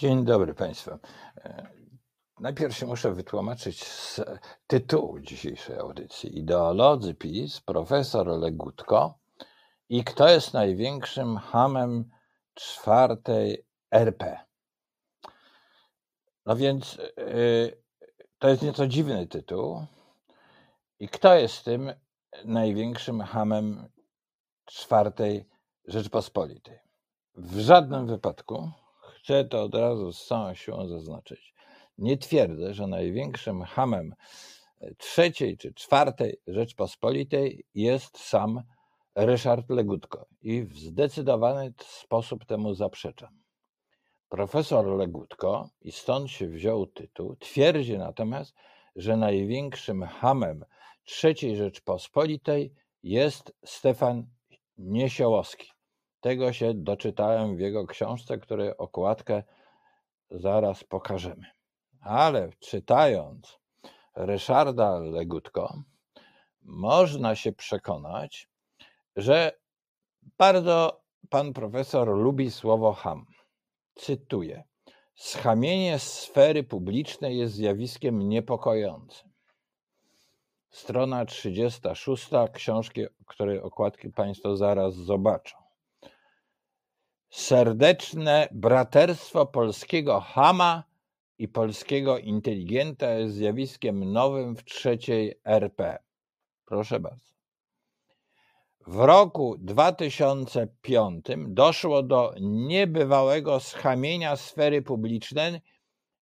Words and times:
Dzień 0.00 0.24
dobry 0.24 0.54
Państwu. 0.54 0.90
E, 1.36 1.66
najpierw 2.38 2.76
się 2.76 2.86
muszę 2.86 3.12
wytłumaczyć 3.12 3.84
z 3.84 4.20
tytułu 4.66 5.20
dzisiejszej 5.20 5.78
audycji. 5.78 6.38
Ideolodzy 6.38 7.14
PiS, 7.14 7.60
profesor 7.60 8.26
Legutko 8.26 9.18
i 9.88 10.04
kto 10.04 10.28
jest 10.28 10.54
największym 10.54 11.36
hamem 11.36 12.10
czwartej 12.54 13.66
RP. 13.90 14.40
No 16.46 16.56
więc 16.56 16.94
yy, 17.16 17.82
to 18.38 18.48
jest 18.48 18.62
nieco 18.62 18.86
dziwny 18.86 19.26
tytuł. 19.26 19.86
I 20.98 21.08
kto 21.08 21.34
jest 21.34 21.64
tym 21.64 21.92
największym 22.44 23.20
hamem 23.20 23.88
czwartej 24.64 25.48
Rzeczpospolitej? 25.84 26.78
W 27.34 27.58
żadnym 27.58 28.06
wypadku 28.06 28.70
Chcę 29.22 29.44
to 29.44 29.62
od 29.62 29.74
razu 29.74 30.12
z 30.12 30.26
całą 30.26 30.54
siłą 30.54 30.88
zaznaczyć. 30.88 31.54
Nie 31.98 32.18
twierdzę, 32.18 32.74
że 32.74 32.86
największym 32.86 33.62
hamem 33.62 34.14
e, 34.80 34.94
trzeciej 34.94 35.56
czy 35.56 35.74
czwartej 35.74 36.36
Rzeczpospolitej 36.46 37.64
jest 37.74 38.18
sam 38.18 38.62
Ryszard 39.14 39.70
Legutko 39.70 40.26
i 40.42 40.62
w 40.62 40.78
zdecydowany 40.78 41.72
sposób 41.78 42.44
temu 42.44 42.74
zaprzeczam. 42.74 43.40
Profesor 44.28 44.86
Legutko, 44.86 45.68
i 45.80 45.92
stąd 45.92 46.30
się 46.30 46.48
wziął 46.48 46.86
tytuł, 46.86 47.36
twierdzi 47.36 47.98
natomiast, 47.98 48.54
że 48.96 49.16
największym 49.16 50.02
hamem 50.02 50.64
trzeciej 51.04 51.56
Rzeczpospolitej 51.56 52.74
jest 53.02 53.52
Stefan 53.64 54.26
Niesiołowski. 54.78 55.70
Tego 56.20 56.52
się 56.52 56.74
doczytałem 56.74 57.56
w 57.56 57.60
jego 57.60 57.86
książce, 57.86 58.38
której 58.38 58.76
okładkę 58.76 59.42
zaraz 60.30 60.84
pokażemy. 60.84 61.46
Ale 62.00 62.50
czytając 62.58 63.58
Ryszarda 64.16 64.98
Legutko, 64.98 65.82
można 66.62 67.34
się 67.34 67.52
przekonać, 67.52 68.48
że 69.16 69.52
bardzo 70.38 71.02
pan 71.28 71.52
profesor 71.52 72.08
lubi 72.08 72.50
słowo 72.50 72.92
ham. 72.92 73.26
Cytuję: 73.94 74.64
Schamienie 75.14 75.98
sfery 75.98 76.64
publicznej 76.64 77.38
jest 77.38 77.54
zjawiskiem 77.54 78.28
niepokojącym. 78.28 79.30
Strona 80.70 81.24
36 81.26 82.28
książki, 82.52 83.06
której 83.26 83.60
okładki 83.60 84.10
Państwo 84.10 84.56
zaraz 84.56 84.94
zobaczą. 84.94 85.59
Serdeczne 87.30 88.48
braterstwo 88.52 89.46
polskiego 89.46 90.20
Hama 90.20 90.84
i 91.38 91.48
polskiego 91.48 92.18
inteligenta 92.18 93.10
jest 93.10 93.34
zjawiskiem 93.34 94.12
nowym 94.12 94.56
w 94.56 94.64
trzeciej 94.64 95.40
RP. 95.44 95.98
Proszę 96.64 97.00
bardzo. 97.00 97.30
W 98.86 98.96
roku 98.96 99.56
2005 99.58 101.26
doszło 101.48 102.02
do 102.02 102.34
niebywałego 102.40 103.60
schamienia 103.60 104.36
sfery 104.36 104.82
publicznej 104.82 105.60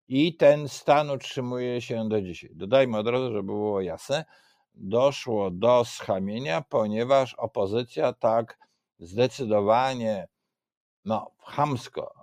i 0.07 0.35
ten 0.35 0.67
stan 0.67 1.09
utrzymuje 1.09 1.81
się 1.81 2.09
do 2.09 2.21
dzisiaj. 2.21 2.49
Dodajmy 2.53 2.97
od 2.97 3.07
razu, 3.07 3.31
żeby 3.31 3.43
było 3.43 3.81
jasne, 3.81 4.25
doszło 4.73 5.51
do 5.51 5.85
schamienia, 5.85 6.61
ponieważ 6.61 7.33
opozycja 7.33 8.13
tak 8.13 8.57
zdecydowanie 8.99 10.27
no, 11.05 11.31
chamsko 11.39 12.13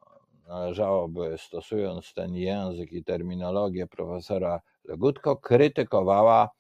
należałoby, 0.49 1.35
stosując 1.39 2.15
ten 2.15 2.35
język 2.35 2.93
i 2.93 3.05
terminologię 3.05 3.87
profesora 3.87 4.61
Legutko, 4.85 5.37
krytykowała, 5.37 6.51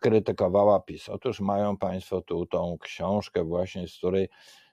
krytykowała 0.00 0.80
PiS. 0.80 1.08
Otóż 1.08 1.40
mają 1.40 1.76
Państwo 1.76 2.20
tu 2.20 2.46
tą 2.46 2.76
książkę 2.80 3.44
właśnie, 3.44 3.88
z 3.88 3.96
której 3.96 4.28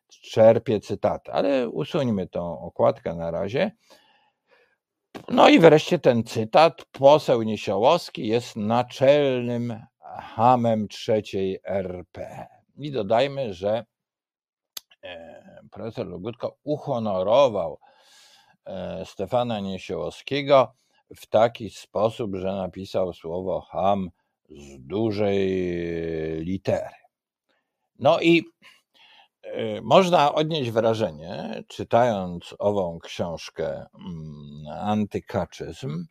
czerpię 0.07 0.79
cytaty, 0.79 1.31
ale 1.31 1.69
usuńmy 1.69 2.27
tą 2.27 2.59
okładkę 2.59 3.15
na 3.15 3.31
razie. 3.31 3.71
No 5.29 5.49
i 5.49 5.59
wreszcie 5.59 5.99
ten 5.99 6.23
cytat. 6.23 6.85
Poseł 6.91 7.41
Niesiołowski 7.41 8.27
jest 8.27 8.55
naczelnym 8.55 9.79
hamem 10.19 10.87
trzeciej 10.87 11.59
RP. 11.63 12.47
I 12.77 12.91
dodajmy, 12.91 13.53
że 13.53 13.85
profesor 15.71 16.07
Logutko 16.07 16.57
uhonorował 16.63 17.79
e, 18.65 19.05
Stefana 19.05 19.59
Niesiołowskiego 19.59 20.73
w 21.15 21.27
taki 21.27 21.69
sposób, 21.69 22.35
że 22.35 22.47
napisał 22.47 23.13
słowo 23.13 23.61
ham 23.61 24.09
z 24.49 24.79
dużej 24.79 25.47
litery. 26.39 26.95
No 27.99 28.19
i 28.21 28.43
e, 29.43 29.81
można 29.81 30.33
odnieść 30.33 30.71
wrażenie, 30.71 31.63
czytając 31.67 32.55
ową 32.59 32.99
książkę 32.99 33.85
mm, 33.95 34.67
Antykaczyzm, 34.79 36.05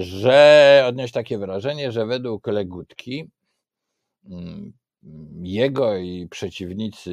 że 0.00 0.84
odnieść 0.86 1.14
takie 1.14 1.38
wrażenie, 1.38 1.92
że 1.92 2.06
według 2.06 2.46
Legutki 2.46 3.30
mm, 4.24 4.72
jego 5.42 5.96
i 5.96 6.28
przeciwnicy 6.30 7.12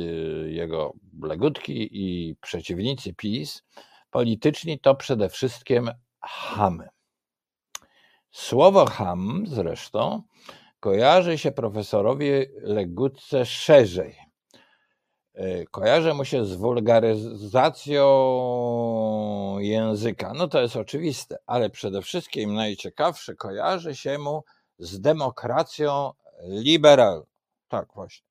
jego 0.52 0.94
Legutki 1.22 1.90
i 1.92 2.36
przeciwnicy 2.42 3.14
PiS 3.14 3.64
polityczni 4.12 4.80
to 4.80 4.96
przede 4.96 5.30
wszystkim 5.30 5.92
chamy. 6.22 6.90
Słowo 8.32 8.86
ham 8.86 9.44
zresztą 9.48 10.24
kojarzy 10.80 11.38
się 11.38 11.52
profesorowi 11.52 12.30
Legutce 12.62 13.46
szerzej. 13.46 14.16
E, 15.34 15.66
kojarzy 15.66 16.14
mu 16.14 16.26
się 16.26 16.46
z 16.46 16.56
wulgaryzacją 16.56 18.06
języka. 19.60 20.34
No 20.34 20.48
to 20.48 20.62
jest 20.62 20.76
oczywiste, 20.76 21.38
ale 21.46 21.70
przede 21.70 22.02
wszystkim 22.02 22.54
najciekawsze 22.54 23.36
kojarzy 23.36 23.96
się 23.96 24.18
mu 24.18 24.44
z 24.80 25.02
demokracją 25.02 26.12
liberalną. 26.44 27.37
Tak, 27.68 27.94
właśnie. 27.96 28.28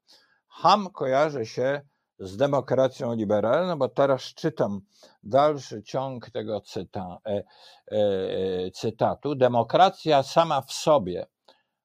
Ham 0.48 0.91
kojarzy 0.91 1.47
się 1.47 1.80
z 2.19 2.36
demokracją 2.36 3.14
liberalną, 3.14 3.78
bo 3.78 3.88
teraz 3.88 4.22
czytam 4.22 4.80
dalszy 5.22 5.82
ciąg 5.82 6.30
tego 6.30 6.60
cyta, 6.60 7.19
e, 7.26 7.42
e, 7.91 8.70
cytatu. 8.70 9.34
Demokracja 9.34 10.22
sama 10.22 10.60
w 10.60 10.72
sobie, 10.72 11.26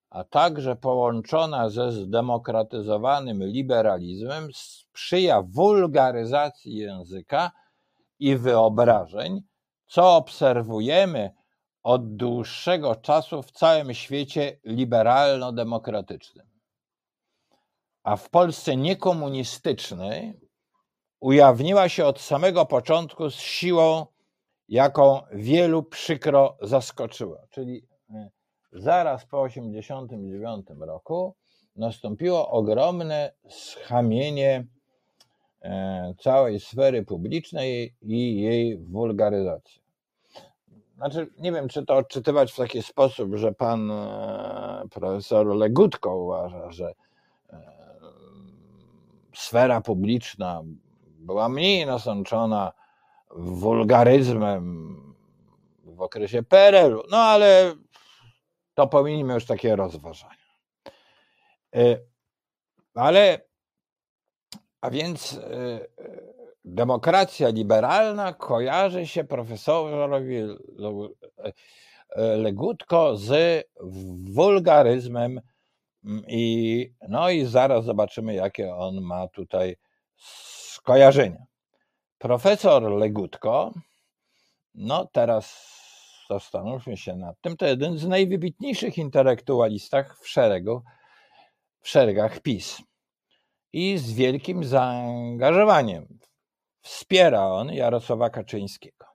a 0.09 0.23
także 0.23 0.75
połączona 0.75 1.69
ze 1.69 1.91
zdemokratyzowanym 1.91 3.43
liberalizmem, 3.43 4.49
sprzyja 4.53 5.41
wulgaryzacji 5.41 6.75
języka 6.75 7.51
i 8.19 8.35
wyobrażeń, 8.35 9.41
co 9.87 10.15
obserwujemy 10.15 11.33
od 11.83 12.15
dłuższego 12.15 12.95
czasu 12.95 13.43
w 13.43 13.51
całym 13.51 13.93
świecie 13.93 14.59
liberalno-demokratycznym 14.65 16.50
a 18.03 18.15
w 18.15 18.29
Polsce 18.29 18.77
niekomunistycznej 18.77 20.39
ujawniła 21.19 21.89
się 21.89 22.05
od 22.05 22.21
samego 22.21 22.65
początku 22.65 23.29
z 23.29 23.35
siłą, 23.35 24.05
jaką 24.69 25.21
wielu 25.31 25.83
przykro 25.83 26.57
zaskoczyła. 26.61 27.41
Czyli 27.49 27.87
e, 28.09 28.29
zaraz 28.73 29.25
po 29.25 29.47
1989 29.47 30.65
roku 30.79 31.35
nastąpiło 31.75 32.49
ogromne 32.49 33.31
schamienie 33.49 34.65
e, 35.61 36.13
całej 36.19 36.59
sfery 36.59 37.05
publicznej 37.05 37.95
i 38.01 38.41
jej 38.41 38.77
wulgaryzacja. 38.77 39.81
Znaczy, 40.95 41.27
nie 41.39 41.51
wiem, 41.51 41.67
czy 41.67 41.85
to 41.85 41.95
odczytywać 41.95 42.51
w 42.51 42.55
taki 42.55 42.83
sposób, 42.83 43.35
że 43.35 43.53
pan 43.53 43.91
e, 43.91 44.83
profesor 44.91 45.47
Legutko 45.47 46.17
uważa, 46.17 46.71
że 46.71 46.93
sfera 49.41 49.81
publiczna 49.81 50.61
była 51.19 51.49
mniej 51.49 51.85
nasączona 51.85 52.71
wulgaryzmem 53.35 54.97
w 55.83 56.01
okresie 56.01 56.43
PRL-u, 56.43 57.03
no 57.11 57.17
ale 57.17 57.75
to 58.73 58.87
pominijmy 58.87 59.33
już 59.33 59.45
takie 59.45 59.75
rozważania. 59.75 60.35
E, 61.75 61.97
ale, 62.95 63.41
a 64.81 64.89
więc 64.89 65.33
e, 65.33 65.79
demokracja 66.65 67.49
liberalna 67.49 68.33
kojarzy 68.33 69.07
się 69.07 69.23
profesorowi 69.23 70.41
Legutko 72.15 73.17
z 73.17 73.63
wulgaryzmem 74.33 75.41
I, 76.27 76.93
no 77.09 77.29
i 77.29 77.45
zaraz 77.45 77.85
zobaczymy, 77.85 78.33
jakie 78.33 78.75
on 78.75 79.01
ma 79.01 79.27
tutaj 79.27 79.75
skojarzenia. 80.17 81.45
Profesor 82.17 82.83
Legutko 82.83 83.71
No 84.75 85.05
teraz 85.05 85.71
zastanówmy 86.29 86.97
się 86.97 87.15
nad 87.15 87.41
tym. 87.41 87.57
To 87.57 87.65
jeden 87.65 87.97
z 87.97 88.07
najwybitniejszych 88.07 88.97
intelektualistach 88.97 90.19
w 90.19 90.27
szeregu, 90.27 90.81
w 91.81 91.89
szeregach 91.89 92.39
PiS. 92.39 92.81
I 93.73 93.97
z 93.97 94.13
wielkim 94.13 94.63
zaangażowaniem 94.63 96.19
wspiera 96.81 97.45
on 97.45 97.73
Jarosława 97.73 98.29
Kaczyńskiego. 98.29 99.05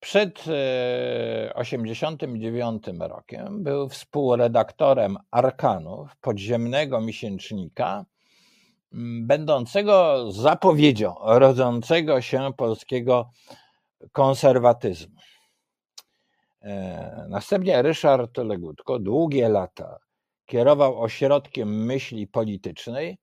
Przed 0.00 0.34
1989 0.34 2.88
e, 2.88 2.92
rokiem 3.08 3.62
był 3.62 3.88
współredaktorem 3.88 5.16
Arkanów, 5.30 6.16
podziemnego 6.16 7.00
miesięcznika, 7.00 8.04
będącego 9.22 10.24
zapowiedzią 10.32 11.14
rodzącego 11.20 12.20
się 12.20 12.50
polskiego 12.56 13.30
konserwatyzmu. 14.12 15.16
E, 16.62 17.26
następnie 17.28 17.82
Ryszard 17.82 18.38
Legutko 18.38 18.98
długie 18.98 19.48
lata 19.48 19.98
kierował 20.46 21.02
ośrodkiem 21.02 21.84
myśli 21.84 22.26
politycznej, 22.26 23.18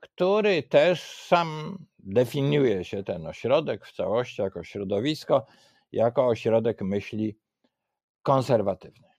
który 0.00 0.62
też 0.62 1.02
sam 1.02 1.78
definiuje 1.98 2.84
się 2.84 3.02
ten 3.02 3.26
ośrodek 3.26 3.86
w 3.86 3.92
całości 3.92 4.42
jako 4.42 4.64
środowisko, 4.64 5.46
jako 5.92 6.26
ośrodek 6.26 6.82
myśli 6.82 7.38
konserwatywnej. 8.22 9.10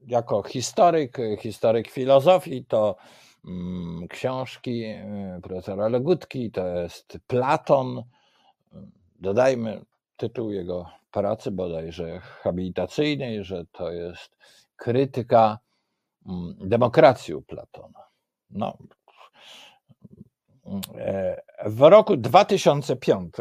Jako 0.00 0.42
historyk, 0.42 1.18
historyk 1.38 1.90
filozofii, 1.90 2.64
to 2.64 2.96
mm, 3.44 4.08
książki 4.08 4.84
y, 4.84 5.40
profesora 5.42 5.88
Legutki, 5.88 6.50
to 6.50 6.66
jest 6.66 7.18
Platon. 7.26 8.02
Dodajmy 9.20 9.84
tytuł 10.16 10.52
jego 10.52 10.90
pracy 11.10 11.50
bodajże 11.50 12.20
habilitacyjnej, 12.20 13.44
że 13.44 13.64
to 13.72 13.92
jest 13.92 14.36
krytyka 14.76 15.58
mm, 16.26 16.56
demokracji 16.60 17.34
u 17.34 17.42
Platona. 17.42 18.08
No, 18.50 18.78
w 21.66 21.80
roku 21.80 22.16
2005 22.16 23.34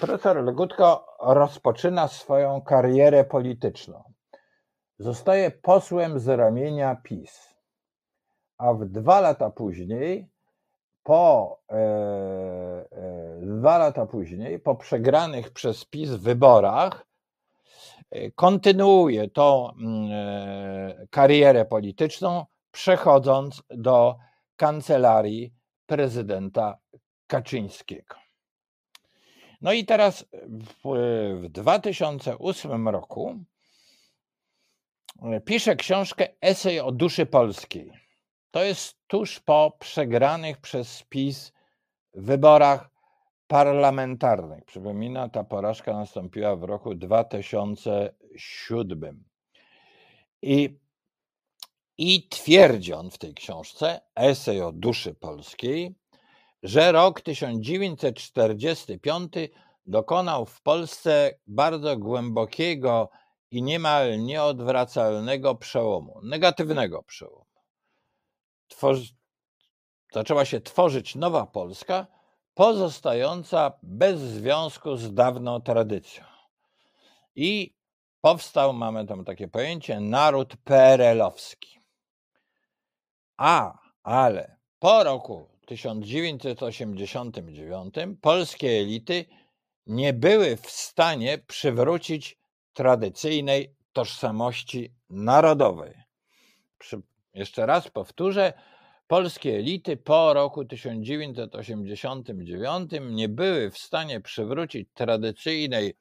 profesor 0.00 0.44
Legutko 0.44 1.06
rozpoczyna 1.20 2.08
swoją 2.08 2.60
karierę 2.60 3.24
polityczną. 3.24 4.04
Zostaje 4.98 5.50
posłem 5.50 6.18
z 6.18 6.28
ramienia 6.28 6.96
PiS, 6.96 7.54
a 8.58 8.72
w 8.72 8.84
dwa 8.84 9.20
lata 9.20 9.50
później, 9.50 10.30
po 11.02 11.58
e, 11.70 11.76
e, 11.76 13.40
dwa 13.42 13.78
lata 13.78 14.06
później, 14.06 14.58
po 14.58 14.74
przegranych 14.74 15.50
przez 15.50 15.84
PiS 15.84 16.10
wyborach, 16.10 17.06
e, 18.10 18.30
kontynuuje 18.30 19.30
tą 19.30 19.70
mm, 19.70 20.10
e, 20.12 21.06
karierę 21.10 21.64
polityczną, 21.64 22.46
przechodząc 22.70 23.62
do 23.70 24.16
kancelarii 24.56 25.59
prezydenta 25.90 26.78
Kaczyńskiego. 27.26 28.16
No 29.60 29.72
i 29.72 29.84
teraz 29.84 30.26
w 30.84 31.48
2008 31.48 32.88
roku 32.88 33.44
e, 35.22 35.40
pisze 35.40 35.76
książkę 35.76 36.28
Esej 36.40 36.80
o 36.80 36.92
duszy 36.92 37.26
polskiej. 37.26 37.92
To 38.50 38.64
jest 38.64 38.96
tuż 39.06 39.40
po 39.40 39.76
przegranych 39.78 40.58
przez 40.58 41.02
PiS 41.02 41.52
wyborach 42.14 42.90
parlamentarnych. 43.46 44.64
Przypomina, 44.64 45.28
ta 45.28 45.44
porażka 45.44 45.92
nastąpiła 45.92 46.56
w 46.56 46.62
roku 46.62 46.94
2007. 46.94 49.24
I 50.42 50.79
i 52.02 52.28
twierdzi 52.28 52.92
on 52.92 53.10
w 53.10 53.18
tej 53.18 53.34
książce, 53.34 54.00
esej 54.14 54.62
o 54.62 54.72
duszy 54.72 55.14
polskiej, 55.14 55.94
że 56.62 56.92
rok 56.92 57.20
1945 57.20 59.32
dokonał 59.86 60.46
w 60.46 60.62
Polsce 60.62 61.38
bardzo 61.46 61.96
głębokiego 61.96 63.10
i 63.50 63.62
niemal 63.62 64.20
nieodwracalnego 64.20 65.54
przełomu, 65.54 66.20
negatywnego 66.22 67.02
przełomu. 67.02 67.46
Zaczęła 70.12 70.44
się 70.44 70.60
tworzyć 70.60 71.14
nowa 71.14 71.46
Polska, 71.46 72.06
pozostająca 72.54 73.72
bez 73.82 74.20
związku 74.20 74.96
z 74.96 75.14
dawną 75.14 75.60
tradycją. 75.60 76.24
I 77.34 77.74
powstał, 78.20 78.72
mamy 78.72 79.06
tam 79.06 79.24
takie 79.24 79.48
pojęcie, 79.48 80.00
naród 80.00 80.56
PRL-owski. 80.64 81.79
A, 83.40 83.78
ale 84.02 84.56
po 84.78 85.04
roku 85.04 85.48
1989 85.66 87.94
polskie 88.20 88.68
elity 88.68 89.24
nie 89.86 90.12
były 90.12 90.56
w 90.56 90.70
stanie 90.70 91.38
przywrócić 91.38 92.38
tradycyjnej 92.72 93.74
tożsamości 93.92 94.94
narodowej. 95.10 95.94
Jeszcze 97.34 97.66
raz 97.66 97.88
powtórzę, 97.88 98.52
polskie 99.06 99.56
elity 99.56 99.96
po 99.96 100.34
roku 100.34 100.64
1989 100.64 102.90
nie 103.10 103.28
były 103.28 103.70
w 103.70 103.78
stanie 103.78 104.20
przywrócić 104.20 104.88
tradycyjnej 104.94 105.94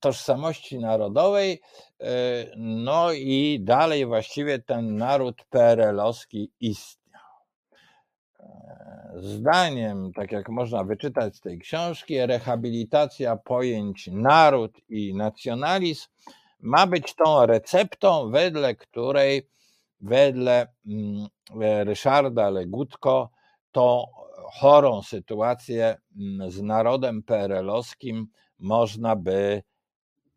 tożsamości 0.00 0.78
narodowej, 0.78 1.60
e, 2.00 2.06
no 2.56 3.12
i 3.12 3.60
dalej 3.62 4.06
właściwie 4.06 4.58
ten 4.58 4.96
naród 4.96 5.44
PRL-owski 5.50 6.50
istniał. 6.60 7.22
E, 8.40 9.12
zdaniem, 9.16 10.12
tak 10.12 10.32
jak 10.32 10.48
można 10.48 10.84
wyczytać 10.84 11.36
z 11.36 11.40
tej 11.40 11.58
książki, 11.58 12.26
rehabilitacja 12.26 13.36
pojęć 13.36 14.08
naród 14.12 14.72
i 14.88 15.14
nacjonalizm 15.14 16.08
ma 16.60 16.86
być 16.86 17.14
tą 17.14 17.46
receptą, 17.46 18.30
wedle 18.30 18.74
której, 18.74 19.48
wedle 20.00 20.66
mm, 20.86 21.26
Ryszarda 21.84 22.50
Legutko, 22.50 23.30
tą 23.72 24.04
chorą 24.52 25.02
sytuację 25.02 25.96
mm, 26.16 26.50
z 26.50 26.62
narodem 26.62 27.22
PRL-owskim 27.22 28.26
można 28.58 29.16
by 29.16 29.62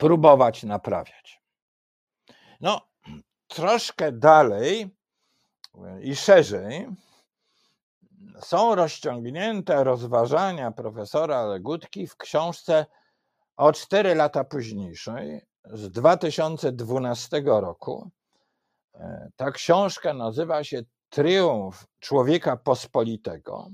próbować 0.03 0.63
naprawiać. 0.63 1.41
No, 2.61 2.81
troszkę 3.47 4.11
dalej 4.11 4.95
i 6.01 6.15
szerzej 6.15 6.87
są 8.39 8.75
rozciągnięte 8.75 9.83
rozważania 9.83 10.71
profesora 10.71 11.45
Legutki 11.45 12.07
w 12.07 12.17
książce 12.17 12.85
o 13.57 13.73
cztery 13.73 14.15
lata 14.15 14.43
późniejszej, 14.43 15.41
z 15.65 15.89
2012 15.89 17.43
roku. 17.45 18.11
Ta 19.35 19.51
książka 19.51 20.13
nazywa 20.13 20.63
się 20.63 20.81
Triumf 21.09 21.85
Człowieka 21.99 22.57
Pospolitego 22.57 23.67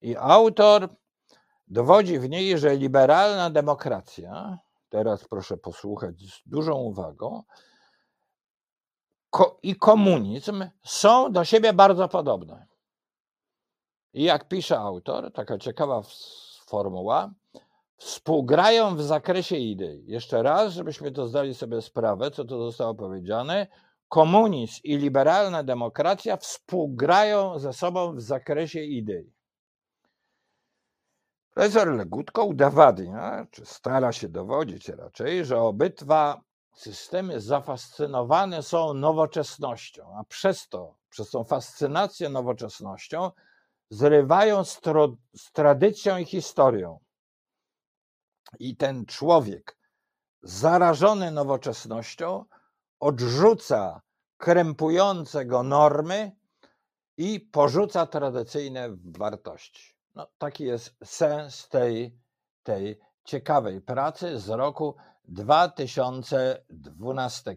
i 0.00 0.16
autor 0.16 0.88
dowodzi 1.68 2.18
w 2.18 2.28
niej, 2.28 2.58
że 2.58 2.76
liberalna 2.76 3.50
demokracja 3.50 4.58
teraz 4.90 5.28
proszę 5.28 5.56
posłuchać 5.56 6.20
z 6.20 6.42
dużą 6.46 6.74
uwagą, 6.74 7.42
ko 9.30 9.58
i 9.62 9.76
komunizm 9.76 10.64
są 10.84 11.32
do 11.32 11.44
siebie 11.44 11.72
bardzo 11.72 12.08
podobne. 12.08 12.66
I 14.12 14.22
jak 14.22 14.48
pisze 14.48 14.78
autor, 14.78 15.32
taka 15.32 15.58
ciekawa 15.58 16.02
formuła, 16.66 17.30
współgrają 17.96 18.96
w 18.96 19.02
zakresie 19.02 19.56
idei. 19.56 20.04
Jeszcze 20.06 20.42
raz, 20.42 20.72
żebyśmy 20.72 21.12
to 21.12 21.28
zdali 21.28 21.54
sobie 21.54 21.82
sprawę, 21.82 22.30
co 22.30 22.44
to 22.44 22.58
zostało 22.58 22.94
powiedziane. 22.94 23.66
Komunizm 24.08 24.80
i 24.84 24.96
liberalna 24.96 25.62
demokracja 25.62 26.36
współgrają 26.36 27.58
ze 27.58 27.72
sobą 27.72 28.14
w 28.14 28.20
zakresie 28.20 28.84
idei. 28.84 29.32
Profesor 31.60 31.88
Legutko 31.88 32.44
udowadnia, 32.44 33.46
czy 33.50 33.66
stara 33.66 34.12
się 34.12 34.28
dowodzić 34.28 34.88
raczej, 34.88 35.44
że 35.44 35.60
obydwa 35.60 36.40
systemy 36.74 37.40
zafascynowane 37.40 38.62
są 38.62 38.94
nowoczesnością, 38.94 40.16
a 40.18 40.24
przez 40.24 40.68
to, 40.68 40.96
przez 41.10 41.30
tą 41.30 41.44
fascynację 41.44 42.28
nowoczesnością, 42.28 43.30
zrywają 43.90 44.64
z, 44.64 44.80
z 45.36 45.52
tradycją 45.52 46.18
i 46.18 46.24
historią. 46.24 46.98
I 48.58 48.76
ten 48.76 49.06
człowiek 49.06 49.76
zarażony 50.42 51.30
nowoczesnością 51.30 52.44
odrzuca 53.00 54.00
krępujące 54.36 55.46
go 55.46 55.62
normy 55.62 56.32
i 57.16 57.40
porzuca 57.40 58.06
tradycyjne 58.06 58.88
wartości. 59.04 59.99
No, 60.14 60.26
taki 60.38 60.64
jest 60.64 60.96
sens 61.04 61.68
tej, 61.68 62.18
tej 62.62 63.00
ciekawej 63.24 63.80
pracy 63.80 64.38
z 64.38 64.48
roku 64.48 64.96
2012. 65.24 67.56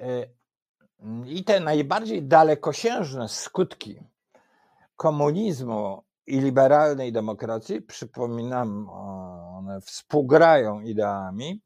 Y, 0.00 0.34
I 1.26 1.44
te 1.44 1.60
najbardziej 1.60 2.22
dalekosiężne 2.22 3.28
skutki 3.28 4.00
komunizmu 4.96 6.04
i 6.26 6.40
liberalnej 6.40 7.12
demokracji, 7.12 7.82
przypominam, 7.82 8.88
one 9.58 9.80
współgrają 9.80 10.80
ideami, 10.80 11.62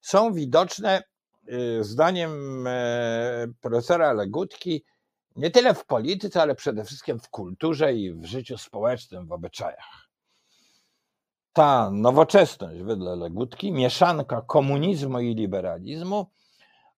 są 0.00 0.32
widoczne 0.32 1.02
y, 1.48 1.84
zdaniem 1.84 2.64
e, 2.66 3.46
profesora 3.60 4.12
Legutki 4.12 4.84
nie 5.38 5.50
tyle 5.50 5.74
w 5.74 5.86
polityce, 5.86 6.42
ale 6.42 6.54
przede 6.54 6.84
wszystkim 6.84 7.20
w 7.20 7.28
kulturze 7.28 7.94
i 7.94 8.12
w 8.14 8.24
życiu 8.24 8.58
społecznym, 8.58 9.26
w 9.26 9.32
obyczajach. 9.32 10.08
Ta 11.52 11.90
nowoczesność, 11.90 12.82
wedle 12.82 13.16
Legutki, 13.16 13.72
mieszanka 13.72 14.42
komunizmu 14.42 15.20
i 15.20 15.34
liberalizmu, 15.34 16.30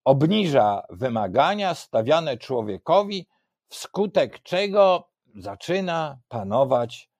obniża 0.04 0.82
wymagania 0.90 1.75
stawiane 1.75 2.38
człowiekowi, 2.38 3.26
wskutek 3.68 4.42
czego 4.42 5.09
zaczyna 5.35 6.18
panować 6.28 7.11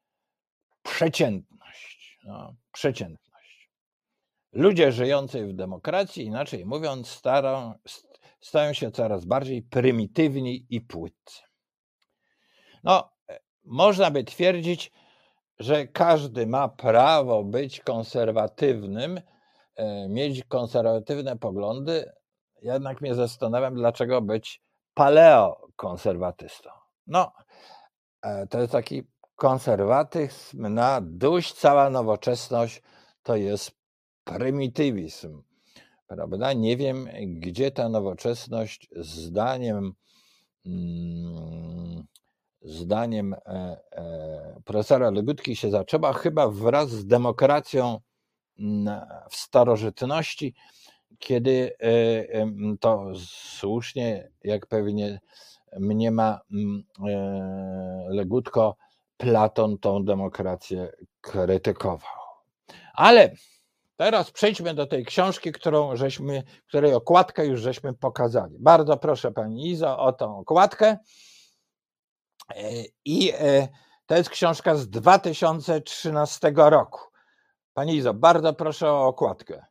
przeciętność. 0.83 2.19
No, 2.25 2.55
przeciętność. 2.73 3.71
Ludzie 4.53 4.93
żyjący 4.93 5.47
w 5.47 5.53
demokracji, 5.53 6.25
inaczej 6.25 6.67
mówiąc, 6.67 7.09
starą, 7.09 7.75
stają 8.41 8.73
się 8.73 8.91
coraz 8.91 9.25
bardziej 9.25 9.63
prymitywni 9.63 10.67
i 10.71 10.81
płytcy. 10.81 11.43
No, 12.85 13.11
można 13.65 14.11
by 14.11 14.25
twierdzić, 14.25 14.93
że 15.59 15.87
każdy 15.87 16.47
ma 16.47 16.69
prawo 16.69 17.45
być 17.45 17.81
konserwatywnym, 17.81 19.21
e, 19.77 20.09
mieć 20.09 20.45
konserwatywne 20.45 21.37
poglądy, 21.37 22.13
jednak 22.63 23.01
mnie 23.01 23.15
zastanawiam, 23.15 23.75
dlaczego 23.75 24.21
być 24.21 24.63
paleokonserwatystą. 24.95 26.71
No, 27.07 27.33
e, 28.23 28.47
to 28.47 28.61
jest 28.61 28.73
taki 28.73 29.03
konserwatyzm 29.37 30.75
na 30.75 31.01
duś, 31.01 31.53
cała 31.53 31.91
nowoczesność 31.91 32.83
to 33.23 33.37
jest 33.37 33.71
prymitywizm. 34.25 35.43
Prawda? 36.11 36.53
Nie 36.53 36.77
wiem, 36.77 37.09
gdzie 37.27 37.71
ta 37.71 37.89
nowoczesność 37.89 38.89
zdaniem 38.97 39.95
mm, 40.67 42.05
zdaniem 42.63 43.35
e, 43.35 43.81
e, 43.93 44.61
profesora 44.65 45.11
Legutki 45.11 45.57
się 45.57 45.71
zaczęła, 45.71 46.13
chyba 46.13 46.49
wraz 46.49 46.91
z 46.91 47.07
demokracją 47.07 48.01
w 49.31 49.37
starożytności, 49.37 50.55
kiedy 51.19 51.73
e, 51.81 52.77
to 52.81 53.13
słusznie, 53.59 54.31
jak 54.45 54.67
pewnie 54.67 55.21
mniema 55.79 56.41
Legutko, 58.09 58.77
Platon 59.17 59.79
tą 59.79 60.05
demokrację 60.05 60.93
krytykował. 61.21 62.11
Ale 62.95 63.35
Teraz 64.01 64.31
przejdźmy 64.31 64.75
do 64.75 64.87
tej 64.87 65.05
książki, 65.05 65.53
którą 65.53 65.97
żeśmy, 65.97 66.43
której 66.69 66.95
okładkę 66.95 67.47
już 67.47 67.61
żeśmy 67.61 67.95
pokazali. 67.95 68.57
Bardzo 68.59 68.97
proszę 68.97 69.33
Pani 69.33 69.71
Izo 69.71 69.99
o 69.99 70.13
tą 70.13 70.39
okładkę. 70.39 70.99
E, 72.57 72.73
I 73.05 73.33
e, 73.39 73.69
to 74.07 74.17
jest 74.17 74.31
książka 74.31 74.75
z 74.75 74.89
2013 74.89 76.53
roku. 76.57 77.01
Pani 77.75 77.97
Izo, 77.97 78.15
bardzo 78.15 78.53
proszę 78.53 78.93
o 78.93 79.07
okładkę. 79.07 79.67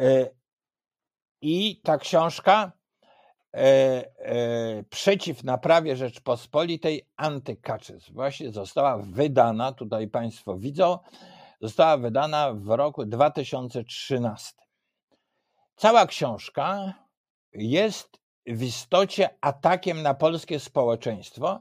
E, 0.00 0.30
I 1.40 1.80
ta 1.84 1.98
książka 1.98 2.72
przeciw 4.90 5.44
naprawie 5.44 5.96
Rzeczpospolitej 5.96 7.08
antykaczyzm 7.16 8.14
właśnie 8.14 8.50
została 8.50 8.98
wydana, 8.98 9.72
tutaj 9.72 10.08
Państwo 10.08 10.58
widzą, 10.58 10.98
została 11.62 11.96
wydana 11.96 12.52
w 12.52 12.68
roku 12.68 13.06
2013. 13.06 14.54
Cała 15.76 16.06
książka 16.06 16.94
jest 17.52 18.20
w 18.46 18.62
istocie 18.62 19.30
atakiem 19.40 20.02
na 20.02 20.14
polskie 20.14 20.60
społeczeństwo, 20.60 21.60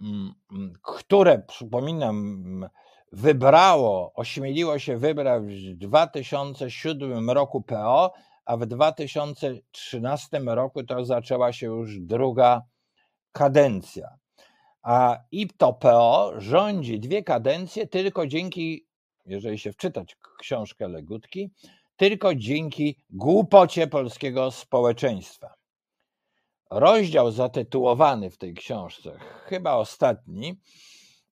mm, 0.00 0.34
które, 0.82 1.38
przypominam, 1.38 2.68
wybrało, 3.12 4.12
ośmieliło 4.14 4.78
się 4.78 4.96
wybrać 4.96 5.42
w 5.42 5.76
2007 5.78 7.30
roku 7.30 7.62
PO, 7.62 8.12
a 8.44 8.56
w 8.56 8.66
2013 8.66 10.54
roku 10.54 10.84
to 10.84 11.04
zaczęła 11.04 11.52
się 11.52 11.66
już 11.66 12.00
druga 12.00 12.62
kadencja. 13.32 14.18
A 14.84 15.18
IPTO-PO 15.32 16.32
rządzi 16.38 17.00
dwie 17.00 17.22
kadencje 17.22 17.86
tylko 17.86 18.26
dzięki, 18.26 18.86
jeżeli 19.26 19.58
się 19.58 19.72
wczytać 19.72 20.16
książkę 20.38 20.88
Legutki, 20.88 21.50
tylko 21.96 22.34
dzięki 22.34 22.96
głupocie 23.10 23.86
polskiego 23.86 24.50
społeczeństwa. 24.50 25.54
Rozdział 26.70 27.30
zatytułowany 27.30 28.30
w 28.30 28.38
tej 28.38 28.54
książce, 28.54 29.18
chyba 29.46 29.74
ostatni, 29.74 30.60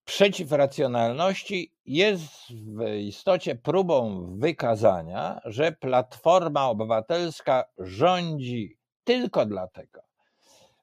przeciw 0.05 0.53
racjonalności, 0.53 1.73
jest 1.87 2.31
w 2.51 2.97
istocie 2.97 3.55
próbą 3.55 4.27
wykazania, 4.39 5.41
że 5.45 5.73
Platforma 5.73 6.69
Obywatelska 6.69 7.65
rządzi 7.79 8.79
tylko 9.05 9.47
dlatego, 9.47 10.01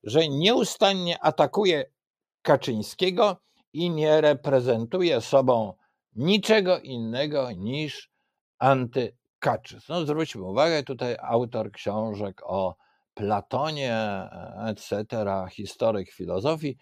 że 0.03 0.29
nieustannie 0.29 1.19
atakuje 1.19 1.85
Kaczyńskiego 2.49 3.37
i 3.73 3.89
nie 3.89 4.21
reprezentuje 4.21 5.21
sobą 5.21 5.73
niczego 6.15 6.79
innego 6.79 7.51
niż 7.51 8.11
antykaczyzm. 8.59 9.85
No 9.89 10.05
zwróćmy 10.05 10.43
uwagę, 10.43 10.83
tutaj 10.83 11.17
autor 11.21 11.71
książek 11.71 12.41
o 12.43 12.75
Platonie, 13.13 13.97
etc., 14.67 15.05
historyk 15.51 16.11
filozofii, 16.11 16.77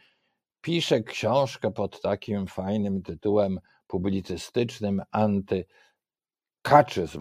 pisze 0.61 1.03
książkę 1.03 1.71
pod 1.71 2.01
takim 2.01 2.47
fajnym 2.47 3.01
tytułem 3.01 3.59
publicystycznym 3.87 5.01
antykaczyzm. 5.11 5.67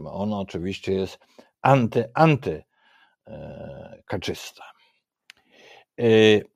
On 0.07 0.33
oczywiście 0.33 0.93
jest 0.93 1.19
anty-anty 1.63 2.65
e, 3.27 4.03
kaczysta. 4.07 4.65
Y, 6.01 6.56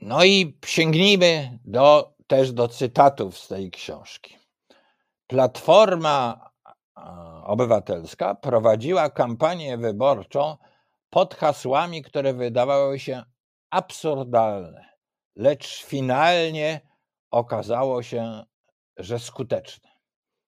no 0.00 0.24
i 0.24 0.58
sięgnijmy 0.66 1.58
do, 1.64 2.14
też 2.26 2.52
do 2.52 2.68
cytatów 2.68 3.38
z 3.38 3.48
tej 3.48 3.70
książki. 3.70 4.38
Platforma 5.26 6.50
Obywatelska 7.44 8.34
prowadziła 8.34 9.10
kampanię 9.10 9.78
wyborczą 9.78 10.56
pod 11.10 11.34
hasłami, 11.34 12.02
które 12.02 12.34
wydawały 12.34 12.98
się 12.98 13.22
absurdalne, 13.70 14.88
lecz 15.36 15.84
finalnie 15.84 16.80
okazało 17.30 18.02
się, 18.02 18.42
że 18.96 19.18
skuteczne. 19.18 19.90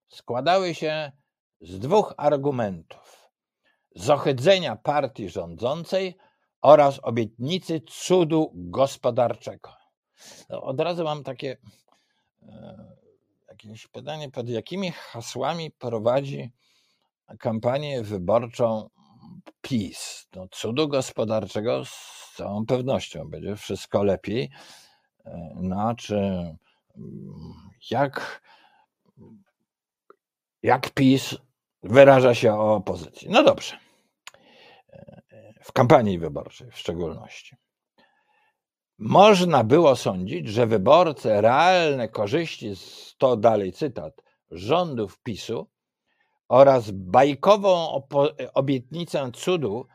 Składały 0.08 0.74
się 0.74 1.12
z 1.60 1.78
dwóch 1.78 2.14
argumentów: 2.16 3.30
z 3.94 4.10
ohydzenia 4.10 4.76
partii 4.76 5.28
rządzącej 5.28 6.16
oraz 6.62 7.00
obietnicy 7.02 7.80
cudu 7.80 8.50
gospodarczego. 8.54 9.70
No, 10.50 10.62
od 10.62 10.80
razu 10.80 11.04
mam 11.04 11.24
takie 11.24 11.56
e, 12.42 12.92
jakieś 13.48 13.86
pytanie, 13.86 14.30
pod 14.30 14.48
jakimi 14.48 14.90
hasłami 14.90 15.70
prowadzi 15.70 16.52
kampanię 17.38 18.02
wyborczą 18.02 18.88
PiS? 19.60 20.28
No, 20.36 20.48
cudu 20.48 20.88
gospodarczego 20.88 21.84
z 21.84 22.32
całą 22.36 22.66
pewnością 22.66 23.28
będzie 23.28 23.56
wszystko 23.56 24.02
lepiej. 24.02 24.50
E, 25.24 25.54
no, 25.56 25.94
czy 25.94 26.16
mm, 26.16 26.56
jak, 27.90 28.42
jak 30.62 30.90
PiS 30.90 31.36
wyraża 31.82 32.34
się 32.34 32.54
o 32.54 32.74
opozycji? 32.74 33.28
No 33.30 33.42
dobrze 33.42 33.91
w 35.62 35.72
kampanii 35.72 36.18
wyborczej 36.18 36.70
w 36.70 36.78
szczególności. 36.78 37.56
Można 38.98 39.64
było 39.64 39.96
sądzić, 39.96 40.48
że 40.48 40.66
wyborcy 40.66 41.40
realne 41.40 42.08
korzyści, 42.08 42.72
to 43.18 43.36
dalej 43.36 43.72
cytat, 43.72 44.22
rządów 44.50 45.18
PiSu 45.22 45.70
oraz 46.48 46.90
bajkową 46.90 48.02
obietnicę 48.54 49.30
cudu 49.32 49.86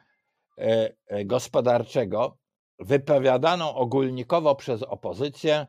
e, 0.58 0.94
e, 1.08 1.26
gospodarczego 1.26 2.38
wypowiadaną 2.80 3.76
ogólnikowo 3.76 4.56
przez 4.56 4.84
opozycję 4.84 5.68